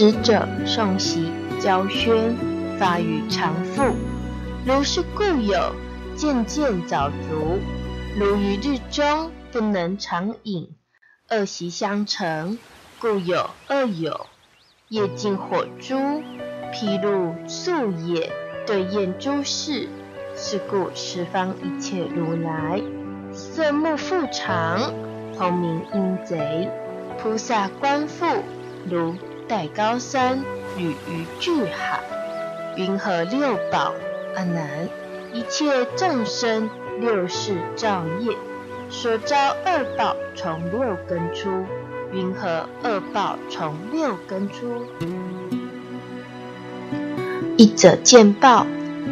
[0.00, 1.28] 使者诵习
[1.60, 2.32] 教宣。
[2.78, 3.82] 发于常腹，
[4.64, 5.74] 如是故有
[6.14, 7.58] 渐渐早足，
[8.16, 10.68] 如于日中不能常饮，
[11.30, 12.56] 恶习相成，
[13.00, 14.26] 故有恶友。
[14.88, 16.22] 夜尽火烛，
[16.72, 18.30] 披露素野，
[18.68, 19.88] 对验诸事。
[20.36, 22.80] 是故十方一切如来，
[23.32, 24.92] 色目复常，
[25.36, 26.70] 通明阴贼。
[27.20, 28.24] 菩萨观复，
[28.88, 29.16] 如
[29.48, 30.44] 戴高山，
[30.76, 32.00] 履于巨海。
[32.76, 33.94] 云何六宝？
[34.36, 34.88] 阿难，
[35.32, 36.68] 一切众生
[37.00, 38.36] 六世造业，
[38.90, 41.64] 所招二宝从六根出。
[42.12, 44.84] 云何二宝从六根出？
[47.56, 48.66] 一者见报，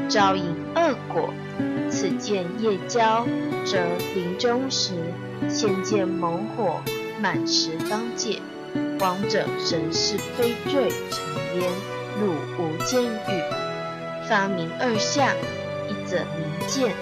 [0.09, 1.31] 招引恶果。
[1.89, 3.27] 此见夜交，
[3.65, 3.79] 则
[4.15, 4.93] 临终时，
[5.49, 6.81] 先见猛火。
[7.19, 8.39] 满十方界，
[8.99, 11.71] 王者神是非罪成焉，
[12.21, 13.43] 入无间狱。
[14.29, 15.29] 发明二相，
[15.89, 16.95] 一者明见，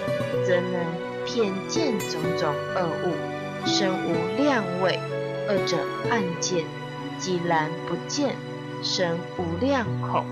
[0.45, 4.99] 则能偏见种种恶物，生无量味；
[5.47, 5.77] 二者
[6.09, 6.65] 暗见，
[7.17, 8.35] 既然不见，
[8.83, 10.25] 生无量恐。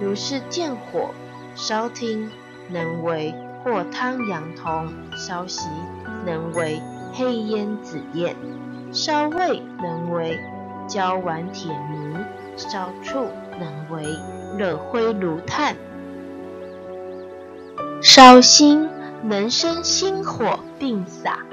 [0.00, 1.10] 如是见火
[1.54, 2.30] 烧听，
[2.68, 5.68] 能为或汤羊铜；烧习，
[6.26, 6.80] 能为
[7.14, 8.36] 黑烟紫焰。
[8.90, 10.38] 烧味能为
[10.88, 12.16] 焦丸铁泥，
[12.56, 13.26] 烧触
[13.60, 14.02] 能为
[14.56, 15.76] 热灰炉炭，
[18.00, 18.88] 烧心
[19.22, 21.44] 能生心火并洒，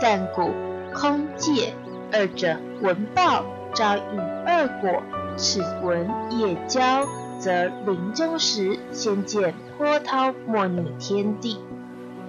[0.00, 0.50] 散骨
[0.94, 1.74] 空界
[2.12, 3.44] 二者闻报
[3.74, 5.02] 招引二果，
[5.36, 7.04] 此闻夜交，
[7.40, 11.58] 则临终时先见波涛莫逆天地。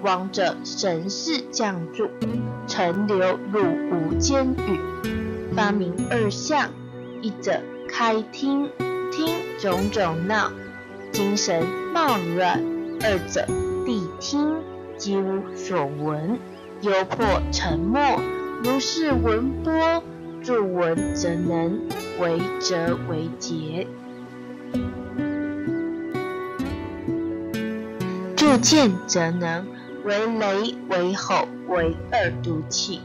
[0.01, 2.09] 王者神似降住，
[2.67, 5.16] 陈流入无间狱。
[5.57, 6.69] 发明二相，
[7.19, 8.69] 一者开听，
[9.11, 10.51] 听种种闹，
[11.11, 12.59] 精神冒乱；
[13.01, 13.43] 二者
[13.83, 14.53] 谛听，
[14.97, 16.37] 即无所闻，
[16.81, 18.21] 犹破沉默。
[18.63, 20.03] 如是闻波，
[20.43, 21.81] 助闻则能，
[22.19, 23.87] 为则为结，
[28.35, 29.65] 助见则能。
[30.05, 33.01] 为雷为吼为二毒气，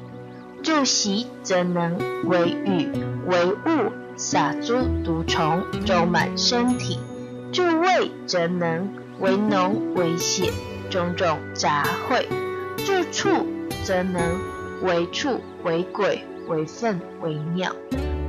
[0.62, 2.88] 助习则能为雨
[3.26, 6.98] 为雾洒诸毒虫周满身体；
[7.52, 10.52] 助味则能为脓为血
[10.88, 12.24] 种种杂秽；
[12.76, 13.46] 助触
[13.82, 14.38] 则能
[14.82, 17.72] 为畜为鬼为粪为鸟；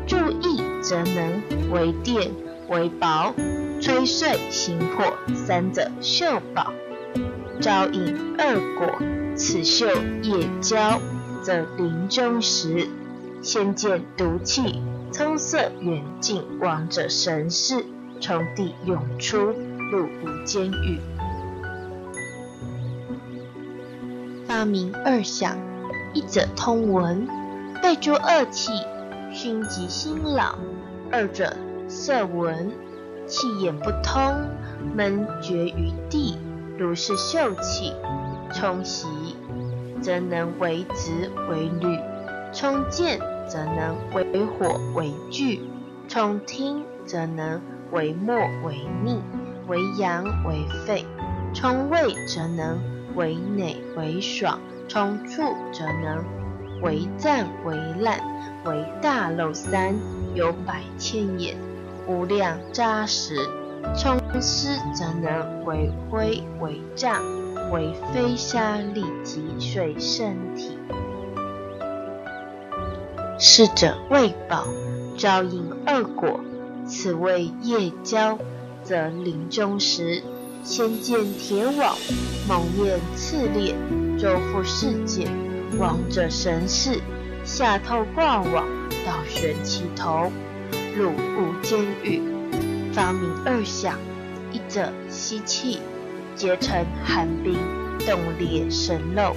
[0.07, 1.41] 助意则能
[1.71, 2.31] 为电
[2.67, 3.31] 为薄
[3.79, 6.73] 吹碎心魄三者秀宝。
[7.61, 8.99] 招引二果，
[9.35, 9.85] 此秀
[10.23, 10.99] 也交，
[11.43, 12.87] 则临终时，
[13.41, 17.83] 先见毒气，葱色远近，亡者神识，
[18.21, 19.37] 从地涌出，
[19.91, 20.99] 入无间狱。
[24.47, 25.57] 发明二相，
[26.13, 27.27] 一者通闻，
[27.81, 28.71] 备诸恶气
[29.33, 30.55] 熏及心老；
[31.11, 31.53] 二者
[31.89, 32.71] 色闻，
[33.27, 34.47] 气眼不通，
[34.95, 36.37] 闷绝于地。
[36.77, 37.93] 如是秀气，
[38.53, 39.07] 冲袭
[40.03, 41.97] 则能为直为履；
[42.53, 45.59] 冲见则能为火为炬；
[46.07, 47.61] 冲听则能
[47.91, 49.21] 为墨为逆；
[49.67, 51.05] 为阳为肺；
[51.53, 52.79] 冲胃则能
[53.15, 56.23] 为馁为爽；冲触则能
[56.81, 58.19] 为赞为烂；
[58.65, 59.95] 为大漏三，
[60.35, 61.55] 有百千眼，
[62.07, 63.37] 无量扎实。
[63.95, 67.21] 冲湿则能为灰为胀，
[67.71, 70.77] 为飞沙立即碎身体。
[73.39, 74.67] 逝者未饱，
[75.17, 76.39] 招引恶果，
[76.85, 78.37] 此谓夜交，
[78.83, 80.21] 则临终时，
[80.63, 81.95] 先见铁网，
[82.47, 83.75] 猛焰刺裂，
[84.17, 85.27] 周覆世界，
[85.79, 87.01] 王者神识，
[87.43, 88.65] 下透挂网，
[89.05, 90.31] 倒悬其头，
[90.95, 92.21] 入无监狱。
[92.93, 93.97] 发明二响，
[94.51, 95.79] 一者吸气，
[96.35, 97.57] 结成寒冰，
[97.99, 99.35] 冻裂神肉；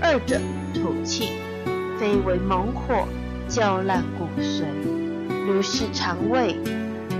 [0.00, 0.40] 二者
[0.74, 1.32] 吐气，
[1.98, 3.06] 非为猛火，
[3.48, 4.64] 焦烂骨髓。
[5.46, 6.56] 如是肠胃，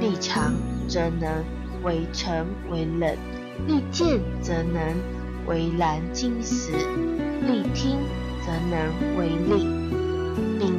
[0.00, 0.54] 力长
[0.88, 1.44] 则能
[1.82, 3.16] 为沉为冷，
[3.66, 4.80] 力健则能
[5.46, 6.72] 为燃金石，
[7.46, 7.98] 力听
[8.44, 9.68] 则能为力
[10.58, 10.74] 冰，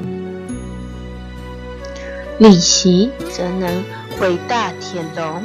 [2.40, 3.84] 力息则能。
[4.20, 5.44] 为大铁笼，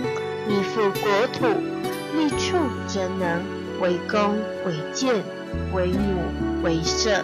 [0.49, 1.47] 以覆国土；
[2.15, 3.43] 立处则能
[3.81, 4.37] 为弓
[4.67, 5.23] 为箭，
[5.73, 7.23] 为弩为射；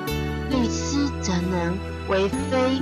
[0.51, 1.77] 立丝则能
[2.09, 2.81] 为飞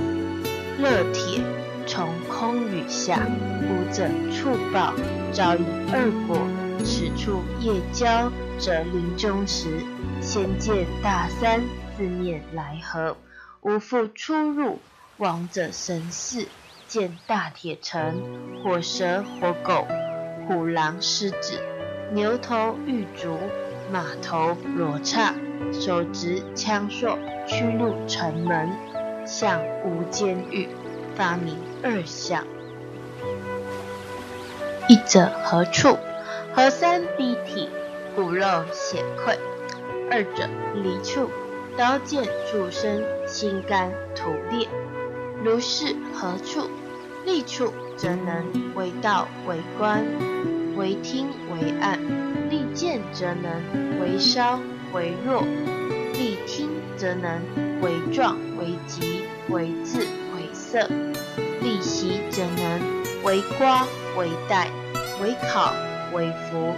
[0.79, 1.41] 热铁。
[1.85, 3.25] 从空雨下，
[3.61, 4.93] 无者触报，
[5.31, 6.37] 招引二果。
[6.83, 9.67] 此处夜交，则临终时，
[10.21, 11.61] 先见大山，
[11.95, 13.17] 四面来合，
[13.61, 14.79] 无复出入。
[15.17, 16.47] 王者神似。
[16.87, 18.21] 见大铁城，
[18.63, 19.85] 火蛇、火狗、
[20.47, 21.59] 虎狼、狮子、
[22.13, 23.37] 牛头、玉竹、
[23.91, 25.33] 马头、罗刹，
[25.73, 28.69] 手执枪槊，驱入城门，
[29.25, 30.69] 向无监狱，
[31.15, 32.45] 发明二相。
[34.87, 35.97] 一者何处？
[36.53, 37.69] 何三逼体，
[38.15, 39.35] 骨肉血溃；
[40.09, 41.29] 二者离处，
[41.77, 44.67] 刀剑触身，心肝土裂。
[45.43, 46.69] 如是何处？
[47.25, 50.05] 利处则能为道为官，
[50.77, 51.97] 为听为暗；
[52.49, 54.59] 利见则能为烧
[54.93, 55.43] 为弱；
[56.13, 57.41] 利听则能
[57.81, 59.99] 为壮为急为字
[60.35, 60.87] 为色；
[61.61, 62.79] 利习则能
[63.23, 63.85] 为瓜
[64.17, 64.69] 为带
[65.21, 65.73] 为考
[66.13, 66.73] 为福；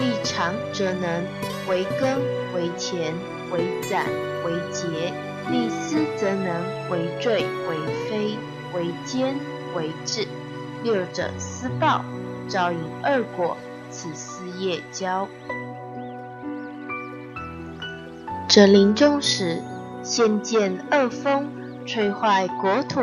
[0.00, 1.24] 利长则能
[1.68, 2.18] 为根
[2.54, 3.14] 为钱
[3.52, 4.06] 为攒
[4.44, 5.12] 为节；
[5.50, 7.76] 利思则能为坠为
[8.08, 8.38] 飞
[8.74, 9.34] 为坚。
[9.74, 10.24] 为智，
[10.84, 12.04] 六者思报，
[12.48, 13.56] 招引恶果，
[13.90, 15.28] 此思业交。
[18.48, 19.62] 这临终时，
[20.02, 21.50] 先见恶风
[21.86, 23.00] 吹坏国土，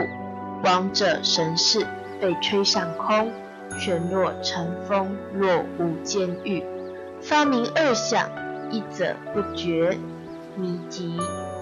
[0.63, 1.85] 亡者神士
[2.19, 3.31] 被吹上空，
[3.77, 6.63] 旋落尘风，落无间狱。
[7.21, 8.29] 发明二相，
[8.69, 9.97] 一者不觉，
[10.55, 11.17] 迷急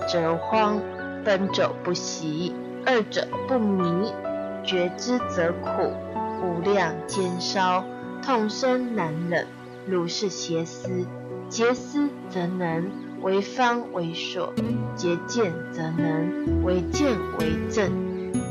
[0.07, 0.79] 则慌，
[1.23, 2.53] 奔走不息；
[2.85, 4.13] 二者不迷。
[4.61, 5.93] 觉之则苦，
[6.41, 7.83] 无量煎烧，
[8.21, 9.47] 痛生难忍。
[9.87, 11.05] 如是邪思，
[11.49, 12.89] 结思则能
[13.21, 14.53] 为方为所；
[14.95, 17.89] 结见则能为见为正；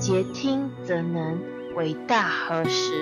[0.00, 1.38] 结听则能
[1.76, 2.92] 为大合时，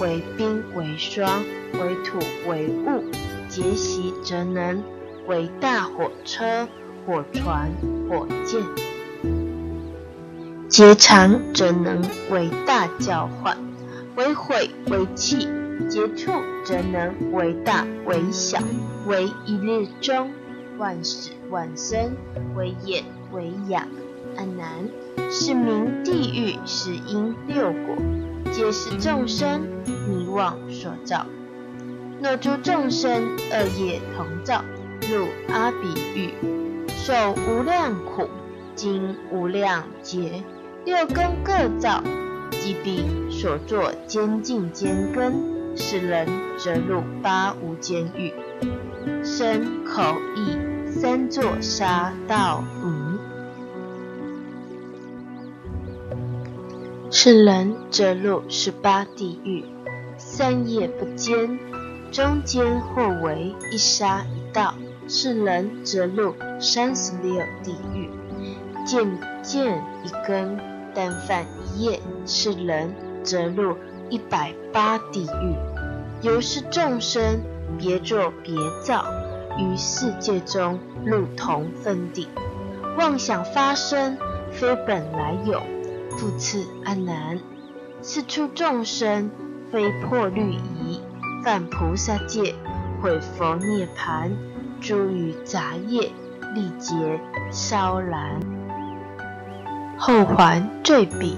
[0.00, 1.42] 为冰为霜，
[1.72, 3.02] 为土为雾；
[3.48, 4.82] 结习则能
[5.26, 6.68] 为大火车、
[7.04, 7.70] 火船、
[8.08, 8.62] 火箭。
[10.68, 13.56] 结长则能为大交换，
[14.16, 15.46] 为毁为弃；
[15.88, 16.32] 结处
[16.64, 18.58] 则能为大为小，
[19.06, 20.30] 为一日中，
[20.78, 22.16] 万事万生，
[22.54, 23.86] 为眼为养。
[24.36, 24.88] 阿难，
[25.30, 27.96] 是名地狱，是因六果，
[28.50, 29.60] 皆是众生
[30.08, 31.26] 迷妄所造。
[32.22, 34.64] 若诸众生恶业同造，
[35.10, 36.30] 入阿鼻狱，
[36.88, 38.28] 受无量苦，
[38.74, 40.42] 经无量劫。
[40.86, 42.02] 六根各造，
[42.66, 45.32] 即彼所作监禁监根，
[45.76, 46.26] 使人
[46.58, 48.34] 则入八无间狱。
[49.22, 50.02] 身口
[50.34, 53.18] 意三作杀盗淫，
[57.08, 59.64] 是人则入十八地狱。
[60.18, 61.56] 三业不坚，
[62.10, 64.74] 中间或为一杀一道，
[65.06, 68.10] 是人则入三十六地狱。
[68.84, 69.06] 见
[69.40, 70.58] 见一根。
[70.98, 71.44] 但犯
[71.78, 73.76] 业，是人则入
[74.08, 75.54] 一百八地狱。
[76.22, 77.40] 由是众生
[77.78, 79.04] 别作别造，
[79.58, 82.28] 于世界中入同分地。
[82.98, 84.16] 妄想发生，
[84.50, 85.62] 非本来有，
[86.16, 87.38] 复次安难。
[88.02, 89.30] 是出众生，
[89.70, 91.00] 非破律仪，
[91.44, 92.54] 犯菩萨戒，
[93.02, 94.32] 毁佛涅盘，
[94.80, 96.10] 诸于杂业，
[96.54, 96.94] 力劫
[97.50, 98.40] 烧燃。
[99.98, 101.36] 后还罪彼，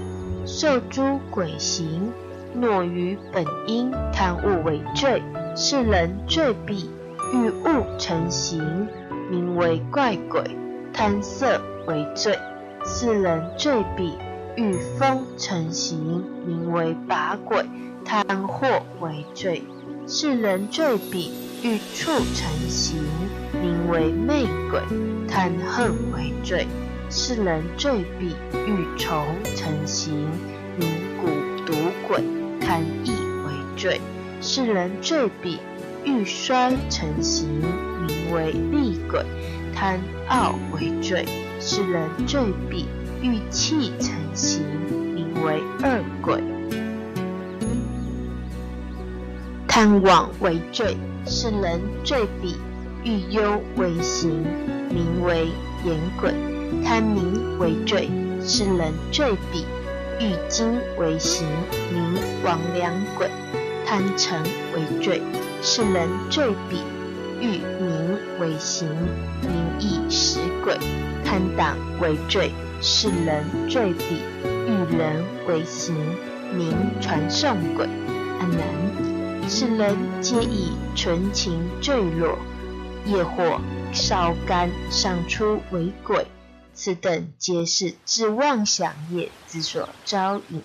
[0.51, 2.11] 受诸鬼形，
[2.59, 5.23] 懦于本因，贪物为罪，
[5.55, 6.89] 是人罪彼，
[7.35, 8.89] 欲物成形，
[9.31, 10.43] 名为怪鬼；
[10.91, 12.39] 贪色为罪，
[12.83, 14.15] 是人罪彼，
[14.57, 17.63] 欲风成形，名为把鬼；
[18.03, 18.67] 贪祸
[19.01, 19.63] 为罪，
[20.07, 21.31] 是人罪彼，
[21.63, 22.97] 欲畜成形，
[23.53, 24.81] 名为魅鬼；
[25.29, 26.67] 贪恨为罪。
[27.11, 28.37] 是人罪彼，
[28.67, 29.25] 欲虫
[29.57, 30.29] 成形，
[30.77, 30.89] 名
[31.19, 31.73] 蛊毒
[32.07, 32.21] 鬼；
[32.61, 33.13] 贪意
[33.47, 34.01] 为罪。
[34.43, 35.59] 是人罪彼，
[36.05, 37.49] 欲衰成形，
[38.07, 39.23] 名为厉鬼；
[39.75, 39.99] 贪
[40.29, 41.25] 傲为罪。
[41.61, 42.87] 是人罪彼，
[43.23, 44.63] 欲气成形，
[45.15, 46.39] 名为恶鬼；
[49.67, 50.95] 贪妄为罪。
[51.27, 52.57] 是人罪彼，
[53.03, 54.45] 欲忧为形，
[54.91, 55.49] 名为
[55.85, 56.58] 言鬼。
[56.85, 58.11] 贪名为罪，
[58.45, 59.65] 是人罪彼；
[60.21, 61.47] 欲金为形，
[61.93, 62.15] 名
[62.45, 63.29] 王良鬼；
[63.87, 64.43] 贪尘
[64.75, 65.23] 为罪，
[65.63, 66.79] 是人罪彼；
[67.41, 68.89] 欲名为形，
[69.43, 70.75] 名亦食鬼；
[71.25, 74.17] 贪党为罪，是人罪彼；
[74.67, 75.95] 欲人为形，
[76.57, 77.87] 名传送鬼。
[78.41, 82.39] 阿难，是人皆以纯情坠落，
[83.05, 83.61] 业火
[83.93, 86.27] 烧干，上出为鬼。
[86.81, 90.63] 此等皆是自妄想业之所招引。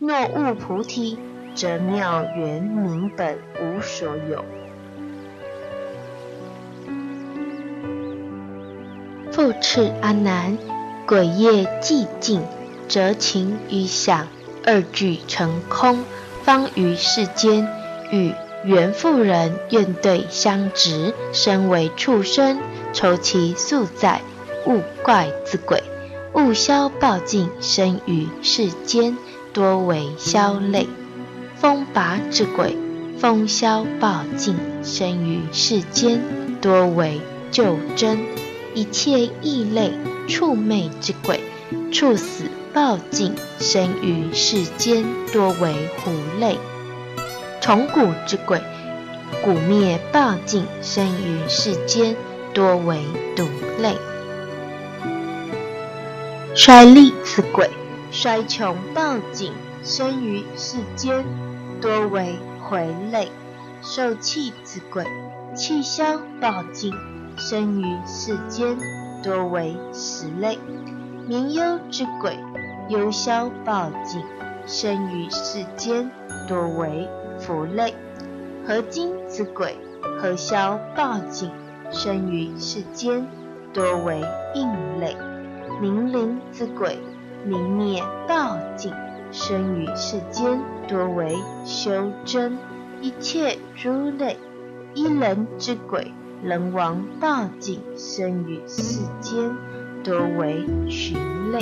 [0.00, 1.20] 若悟菩提，
[1.54, 4.44] 则妙缘明本无所有。
[9.30, 10.58] 复次阿难，
[11.06, 12.42] 鬼夜寂静，
[12.88, 14.26] 则情与想
[14.64, 16.04] 二俱成空，
[16.42, 17.68] 方于世间
[18.10, 18.34] 与
[18.64, 22.58] 缘妇人怨对相执，身为畜生，
[22.92, 24.20] 愁其宿在，
[24.66, 25.82] 物怪之鬼。
[26.34, 29.16] 物消暴尽，生于世间，
[29.54, 30.86] 多为消类；
[31.56, 32.76] 风拔之鬼，
[33.18, 36.20] 风消暴尽，生于世间，
[36.60, 38.18] 多为救真；
[38.74, 39.92] 一切异类
[40.28, 41.40] 畜魅之鬼，
[41.90, 42.44] 处死
[42.74, 45.02] 暴尽，生于世间，
[45.32, 46.56] 多为狐类；
[47.62, 48.60] 虫蛊之鬼，
[49.42, 52.14] 蛊灭暴尽，生于世间，
[52.52, 52.98] 多为
[53.34, 53.44] 毒
[53.80, 53.96] 类。
[56.56, 57.68] 衰利之鬼，
[58.10, 59.52] 衰穷暴尽，
[59.84, 61.22] 生于世间，
[61.82, 63.28] 多为回类；
[63.82, 65.04] 受气之鬼，
[65.54, 66.94] 气消暴尽，
[67.36, 68.74] 生于世间，
[69.22, 70.56] 多为食类；
[71.28, 72.38] 名忧之鬼，
[72.88, 74.24] 忧消暴尽，
[74.66, 76.10] 生于世间，
[76.48, 77.06] 多为
[77.38, 77.92] 福类；
[78.66, 79.76] 合金之鬼，
[80.18, 81.50] 合消暴尽，
[81.90, 83.28] 生于世间，
[83.74, 85.14] 多为应类。
[85.80, 86.98] 冥灵之鬼，
[87.44, 88.92] 明灭道尽，
[89.30, 90.58] 生于世间，
[90.88, 92.56] 多为修真；
[93.02, 94.38] 一切诸类，
[94.94, 96.12] 一人之鬼，
[96.42, 99.54] 人亡道尽，生于世间，
[100.02, 101.18] 多为群
[101.52, 101.58] 类。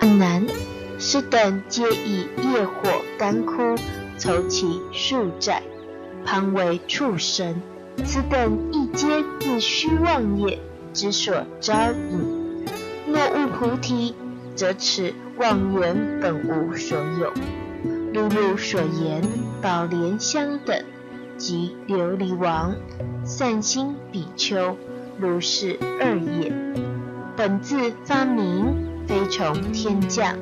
[0.00, 0.46] 阿难，
[0.98, 3.74] 是等皆以业火干枯，
[4.18, 5.62] 愁其数债，
[6.26, 7.62] 旁为畜生。
[8.04, 9.06] 此等亦皆
[9.40, 10.58] 自虚妄业
[10.92, 12.64] 之所招引。
[13.06, 14.14] 若悟菩提，
[14.54, 17.32] 则此妄缘本无所有。
[18.12, 19.22] 如汝所言，
[19.60, 20.84] 宝莲香等
[21.36, 22.74] 及琉璃王、
[23.24, 24.76] 善心比丘，
[25.18, 26.52] 如是二也。
[27.36, 30.38] 本自发明，非从天降，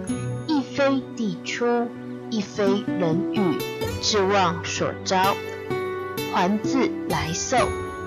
[0.47, 1.89] 亦非地出，
[2.31, 3.59] 亦非人语，
[4.01, 5.35] 自妄所招。
[6.35, 7.57] 还自来受，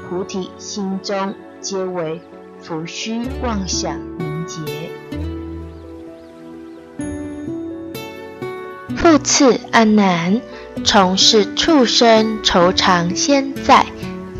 [0.09, 2.21] 菩提心中皆为
[2.61, 4.59] 浮虚妄想凝结。
[8.97, 10.41] 复次阿难，
[10.83, 13.85] 从是畜生愁长先在，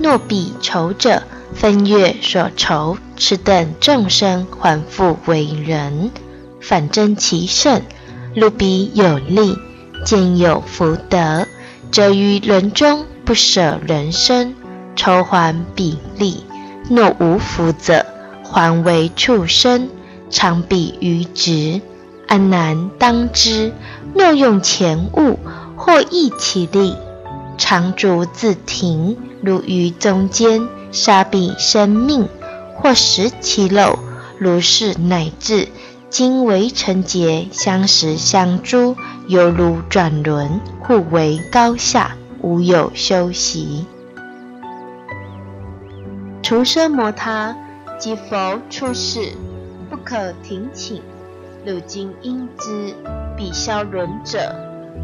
[0.03, 1.23] 若彼仇者
[1.53, 6.11] 分月所仇，此等众生还复为人，
[6.59, 7.81] 反争其胜，
[8.35, 9.57] 如彼有利，
[10.03, 11.47] 见有福德，
[11.89, 13.05] 则于人中。
[13.28, 14.55] 不舍人生，
[14.95, 16.45] 抽还比例；
[16.89, 18.05] 若无福者，
[18.41, 19.89] 还为畜生，
[20.30, 21.82] 常比于直。
[22.25, 23.73] 安难当知？
[24.15, 25.38] 若用钱物，
[25.75, 26.95] 或益其力，
[27.57, 32.30] 常足自停，如于中间杀彼生命，
[32.75, 33.99] 或食其肉，
[34.39, 35.67] 如是乃至
[36.09, 38.95] 今为成劫，相识相诸，
[39.28, 42.15] 犹如转轮，互为高下。
[42.48, 43.86] 无有修习，
[46.41, 47.54] 除奢摩他
[48.00, 49.34] 即佛出世，
[49.89, 51.02] 不可停请。
[51.66, 52.93] 汝今应知，
[53.36, 54.56] 彼消轮者，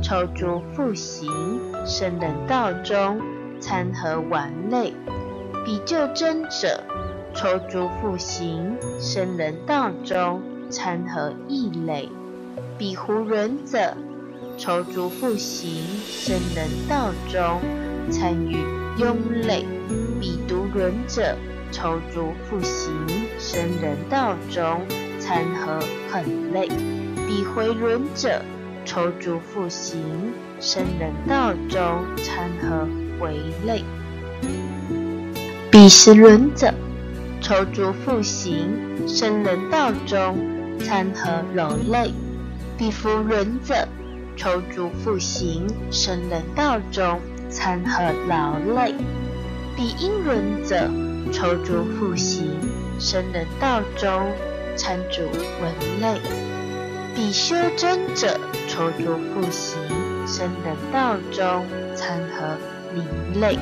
[0.02, 1.30] 抽诸复行，
[1.86, 3.20] 生人道中，
[3.60, 4.94] 参合玩类；
[5.66, 6.82] 彼救真者，
[7.34, 12.08] 抽诸复行，生人道中，参合异类；
[12.78, 13.98] 彼胡人者。
[14.56, 17.60] 筹足复行，生人道中
[18.12, 18.56] 参与
[18.98, 19.66] 庸类；
[20.22, 21.36] 彼独轮者，
[21.72, 22.94] 筹足复行，
[23.40, 24.82] 生人道中
[25.20, 25.80] 参合
[26.10, 26.68] 很累；
[27.28, 28.42] 彼回轮者，
[28.86, 30.00] 筹足复行，
[30.60, 32.88] 生人道中参合
[33.20, 33.36] 回
[33.66, 33.82] 类；
[35.72, 36.72] 彼十轮者，
[37.42, 38.70] 筹足复行，
[39.08, 40.38] 生人道中
[40.80, 42.12] 参合柔累；
[42.78, 43.88] 彼伏轮者。
[44.36, 47.20] 抽足复行，生人道中
[47.50, 48.94] 参合劳累；
[49.76, 50.90] 彼因轮者，
[51.32, 52.46] 抽足复行，
[53.00, 54.10] 生人道中
[54.76, 55.22] 参主
[55.62, 56.20] 文类；
[57.16, 59.80] 彼修真者，抽足复行，
[60.28, 61.66] 生人道中
[61.96, 62.58] 参合
[62.94, 63.06] 灵
[63.40, 63.58] 类；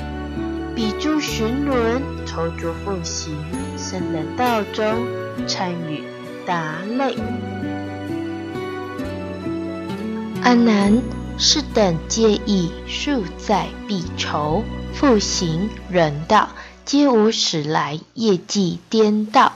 [0.74, 3.36] 彼诸寻轮，抽足复行，
[3.78, 4.86] 生人道中
[5.48, 6.04] 参与
[6.46, 7.16] 达类。
[10.44, 11.02] 阿难，
[11.38, 16.50] 是等皆以数在必酬，复行人道，
[16.84, 19.54] 皆无始来业绩颠倒，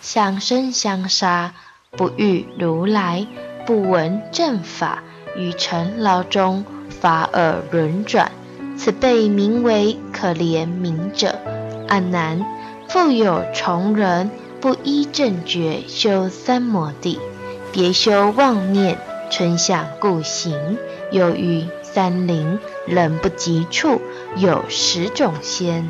[0.00, 1.54] 相生相杀，
[1.92, 3.26] 不遇如来，
[3.64, 5.04] 不闻正法，
[5.36, 8.32] 于尘劳中法而轮转，
[8.76, 11.38] 此辈名为可怜悯者。
[11.86, 12.44] 阿难，
[12.88, 14.30] 复有从人
[14.60, 17.20] 不依正觉修三摩地，
[17.72, 18.98] 别修妄念，
[19.30, 20.78] 春想故行，
[21.10, 24.00] 又遇三林人不及处，
[24.36, 25.88] 有十种仙。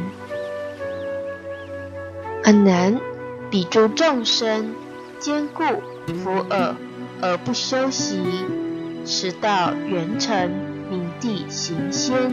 [2.43, 3.01] 很难，
[3.51, 4.74] 彼诸众生
[5.18, 5.62] 坚固
[6.22, 6.74] 福尔
[7.20, 8.22] 而不修习，
[9.05, 10.51] 持道圆成，
[10.91, 12.32] 名地行仙；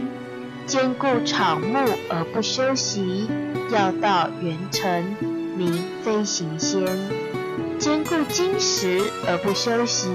[0.66, 1.78] 坚固草木
[2.10, 3.28] 而不修习，
[3.70, 5.16] 要道圆成，
[5.56, 6.84] 名非行仙；
[7.78, 10.08] 坚固金石而不修习，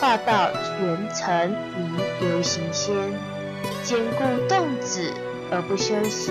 [0.00, 2.94] 化道元成，名流行仙；
[3.82, 5.12] 坚固动子
[5.50, 6.30] 而不修习，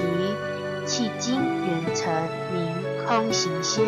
[0.86, 2.14] 迄今圆成，
[2.54, 2.74] 名
[3.06, 3.86] 空行仙。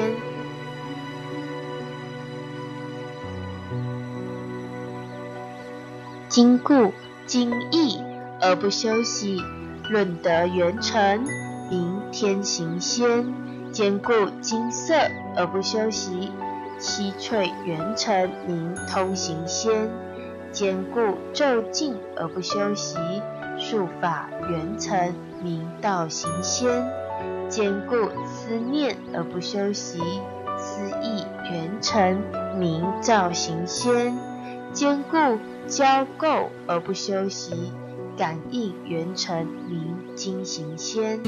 [6.27, 6.93] 坚固
[7.25, 8.01] 精义
[8.41, 9.41] 而不休息，
[9.89, 11.23] 论德圆成，
[11.69, 13.33] 名天行仙；
[13.71, 14.11] 坚固
[14.41, 14.93] 金色
[15.37, 16.31] 而不修习，
[16.79, 19.89] 七翠元成，名通行仙；
[20.51, 22.97] 坚固咒静而不修习，
[23.57, 25.13] 术法圆成，
[25.43, 26.85] 名道行仙；
[27.49, 29.99] 坚固思念而不修习，
[30.57, 32.21] 思意圆成，
[32.57, 34.13] 名照行仙；
[34.71, 37.73] 坚固交构而不修习，
[38.17, 41.19] 感应圆成名精行仙；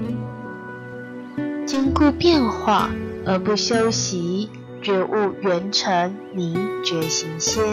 [1.65, 2.89] 坚固变化
[3.25, 4.49] 而不修习，
[4.81, 7.63] 觉悟圆成名觉行仙。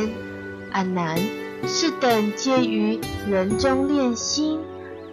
[0.73, 1.19] 阿难，
[1.67, 4.61] 是等皆于人中炼心，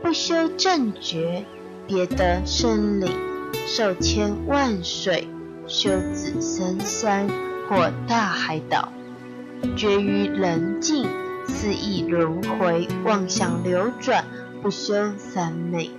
[0.01, 1.45] 不修正觉，
[1.87, 3.09] 别得生理，
[3.65, 5.27] 受千万水，
[5.67, 7.29] 修子深山
[7.69, 8.91] 或大海岛，
[9.77, 11.07] 绝于人境。
[11.47, 14.25] 肆意轮回，妄想流转，
[14.63, 15.91] 不修三昧，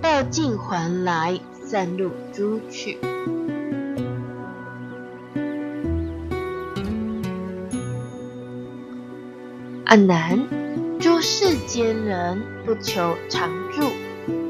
[0.00, 2.96] 报尽还来，散入诸趣。
[9.86, 10.48] 阿难，
[10.98, 13.90] 诸世间人不求常住，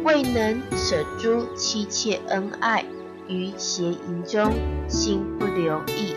[0.04, 2.84] 未能舍诸妻妾恩爱，
[3.26, 4.52] 于邪淫中
[4.88, 6.14] 心不留意，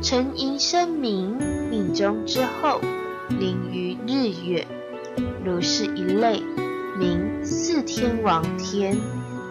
[0.00, 1.36] 沉淫声名，
[1.68, 2.80] 命中之后。
[3.40, 4.66] 临于日月，
[5.42, 6.42] 如是一类，
[6.98, 8.94] 名四天王天，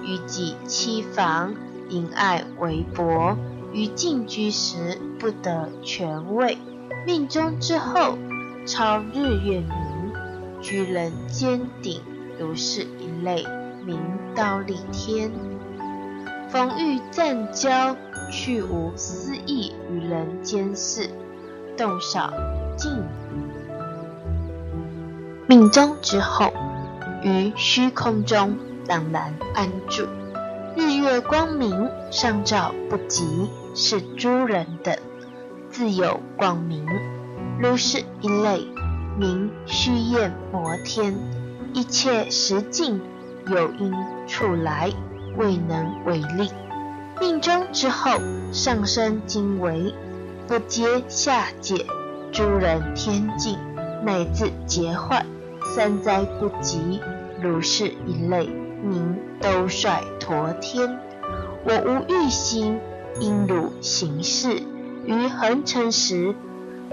[0.04, 1.56] 于己妻房，
[1.90, 3.36] 淫爱为薄，
[3.74, 6.58] 于静居时不得权位，
[7.06, 8.16] 命中之后
[8.66, 10.14] 超日月明，
[10.62, 12.02] 居人间顶，
[12.40, 13.46] 如是一类，
[13.86, 14.00] 名
[14.34, 15.30] 刀立天。
[16.48, 17.94] 逢遇暂交，
[18.32, 21.10] 去无私意与人间事，
[21.76, 22.32] 动少
[22.78, 23.04] 静。
[25.46, 26.54] 命中之后，
[27.22, 28.58] 于虚空中
[28.88, 30.08] 荡然安住。
[30.78, 34.96] 日月光明，上照不及，是诸人等
[35.70, 36.88] 自有光明。
[37.64, 38.68] 如是一类，
[39.18, 41.16] 名虚焰摩天。
[41.74, 43.00] 一切实境
[43.48, 43.94] 有因
[44.28, 44.92] 处来，
[45.38, 46.52] 未能为力。
[47.22, 48.20] 命中之后，
[48.52, 49.96] 上升经为
[50.46, 51.86] 不接下界，
[52.34, 53.58] 诸人天境。
[54.04, 55.26] 乃至劫坏，
[55.74, 57.00] 三灾不及，
[57.42, 58.46] 如是一类，
[58.84, 61.00] 名兜率陀天。
[61.64, 62.78] 我无欲心，
[63.22, 64.62] 因汝行事，
[65.06, 66.36] 于恒尘时，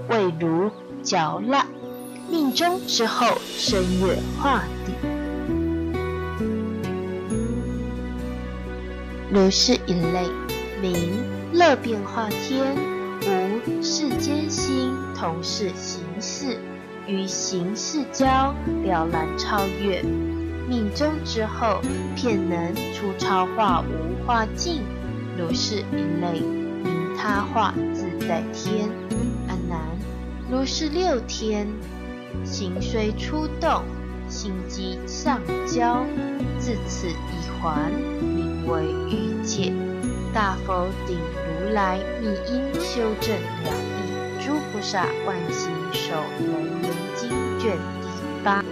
[0.09, 0.71] 未如
[1.03, 1.67] 嚼蜡。
[2.31, 4.93] 命中之后，深月化地，
[9.31, 10.29] 如是一类，
[10.81, 11.11] 名
[11.53, 12.77] 乐变化天。
[13.23, 16.59] 无世间心，同是行事。
[17.07, 20.03] 与行事交了然超越，
[20.69, 21.81] 命中之后，
[22.15, 24.83] 片能出超化无化境，
[25.37, 28.89] 如是一类，名他化自在天。
[30.51, 31.69] 如是六天，
[32.45, 33.85] 行虽出动，
[34.29, 36.05] 心机上交，
[36.59, 37.89] 自此一还，
[38.21, 39.73] 名为欲界。
[40.35, 47.31] 大佛顶如来密因修正了义，诸菩萨万行守人言。
[47.61, 48.65] 卷第八，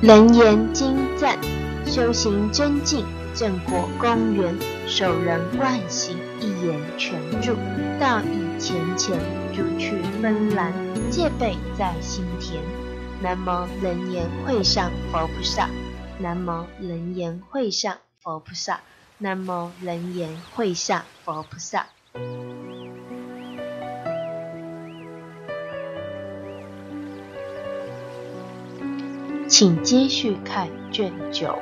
[0.00, 1.38] 人言精赞，
[1.84, 3.04] 修行真境，
[3.34, 4.56] 正果公园，
[4.88, 7.54] 受人万行，一言全住，
[8.00, 9.18] 道义浅浅
[9.56, 10.72] 如去芬兰，
[11.10, 12.62] 戒备在心田。
[13.20, 15.68] 南无楞严会上佛菩萨，
[16.20, 18.80] 南无楞严会上佛菩萨，
[19.18, 21.86] 南无楞严会上佛菩萨。
[29.48, 31.58] 请继续看卷九。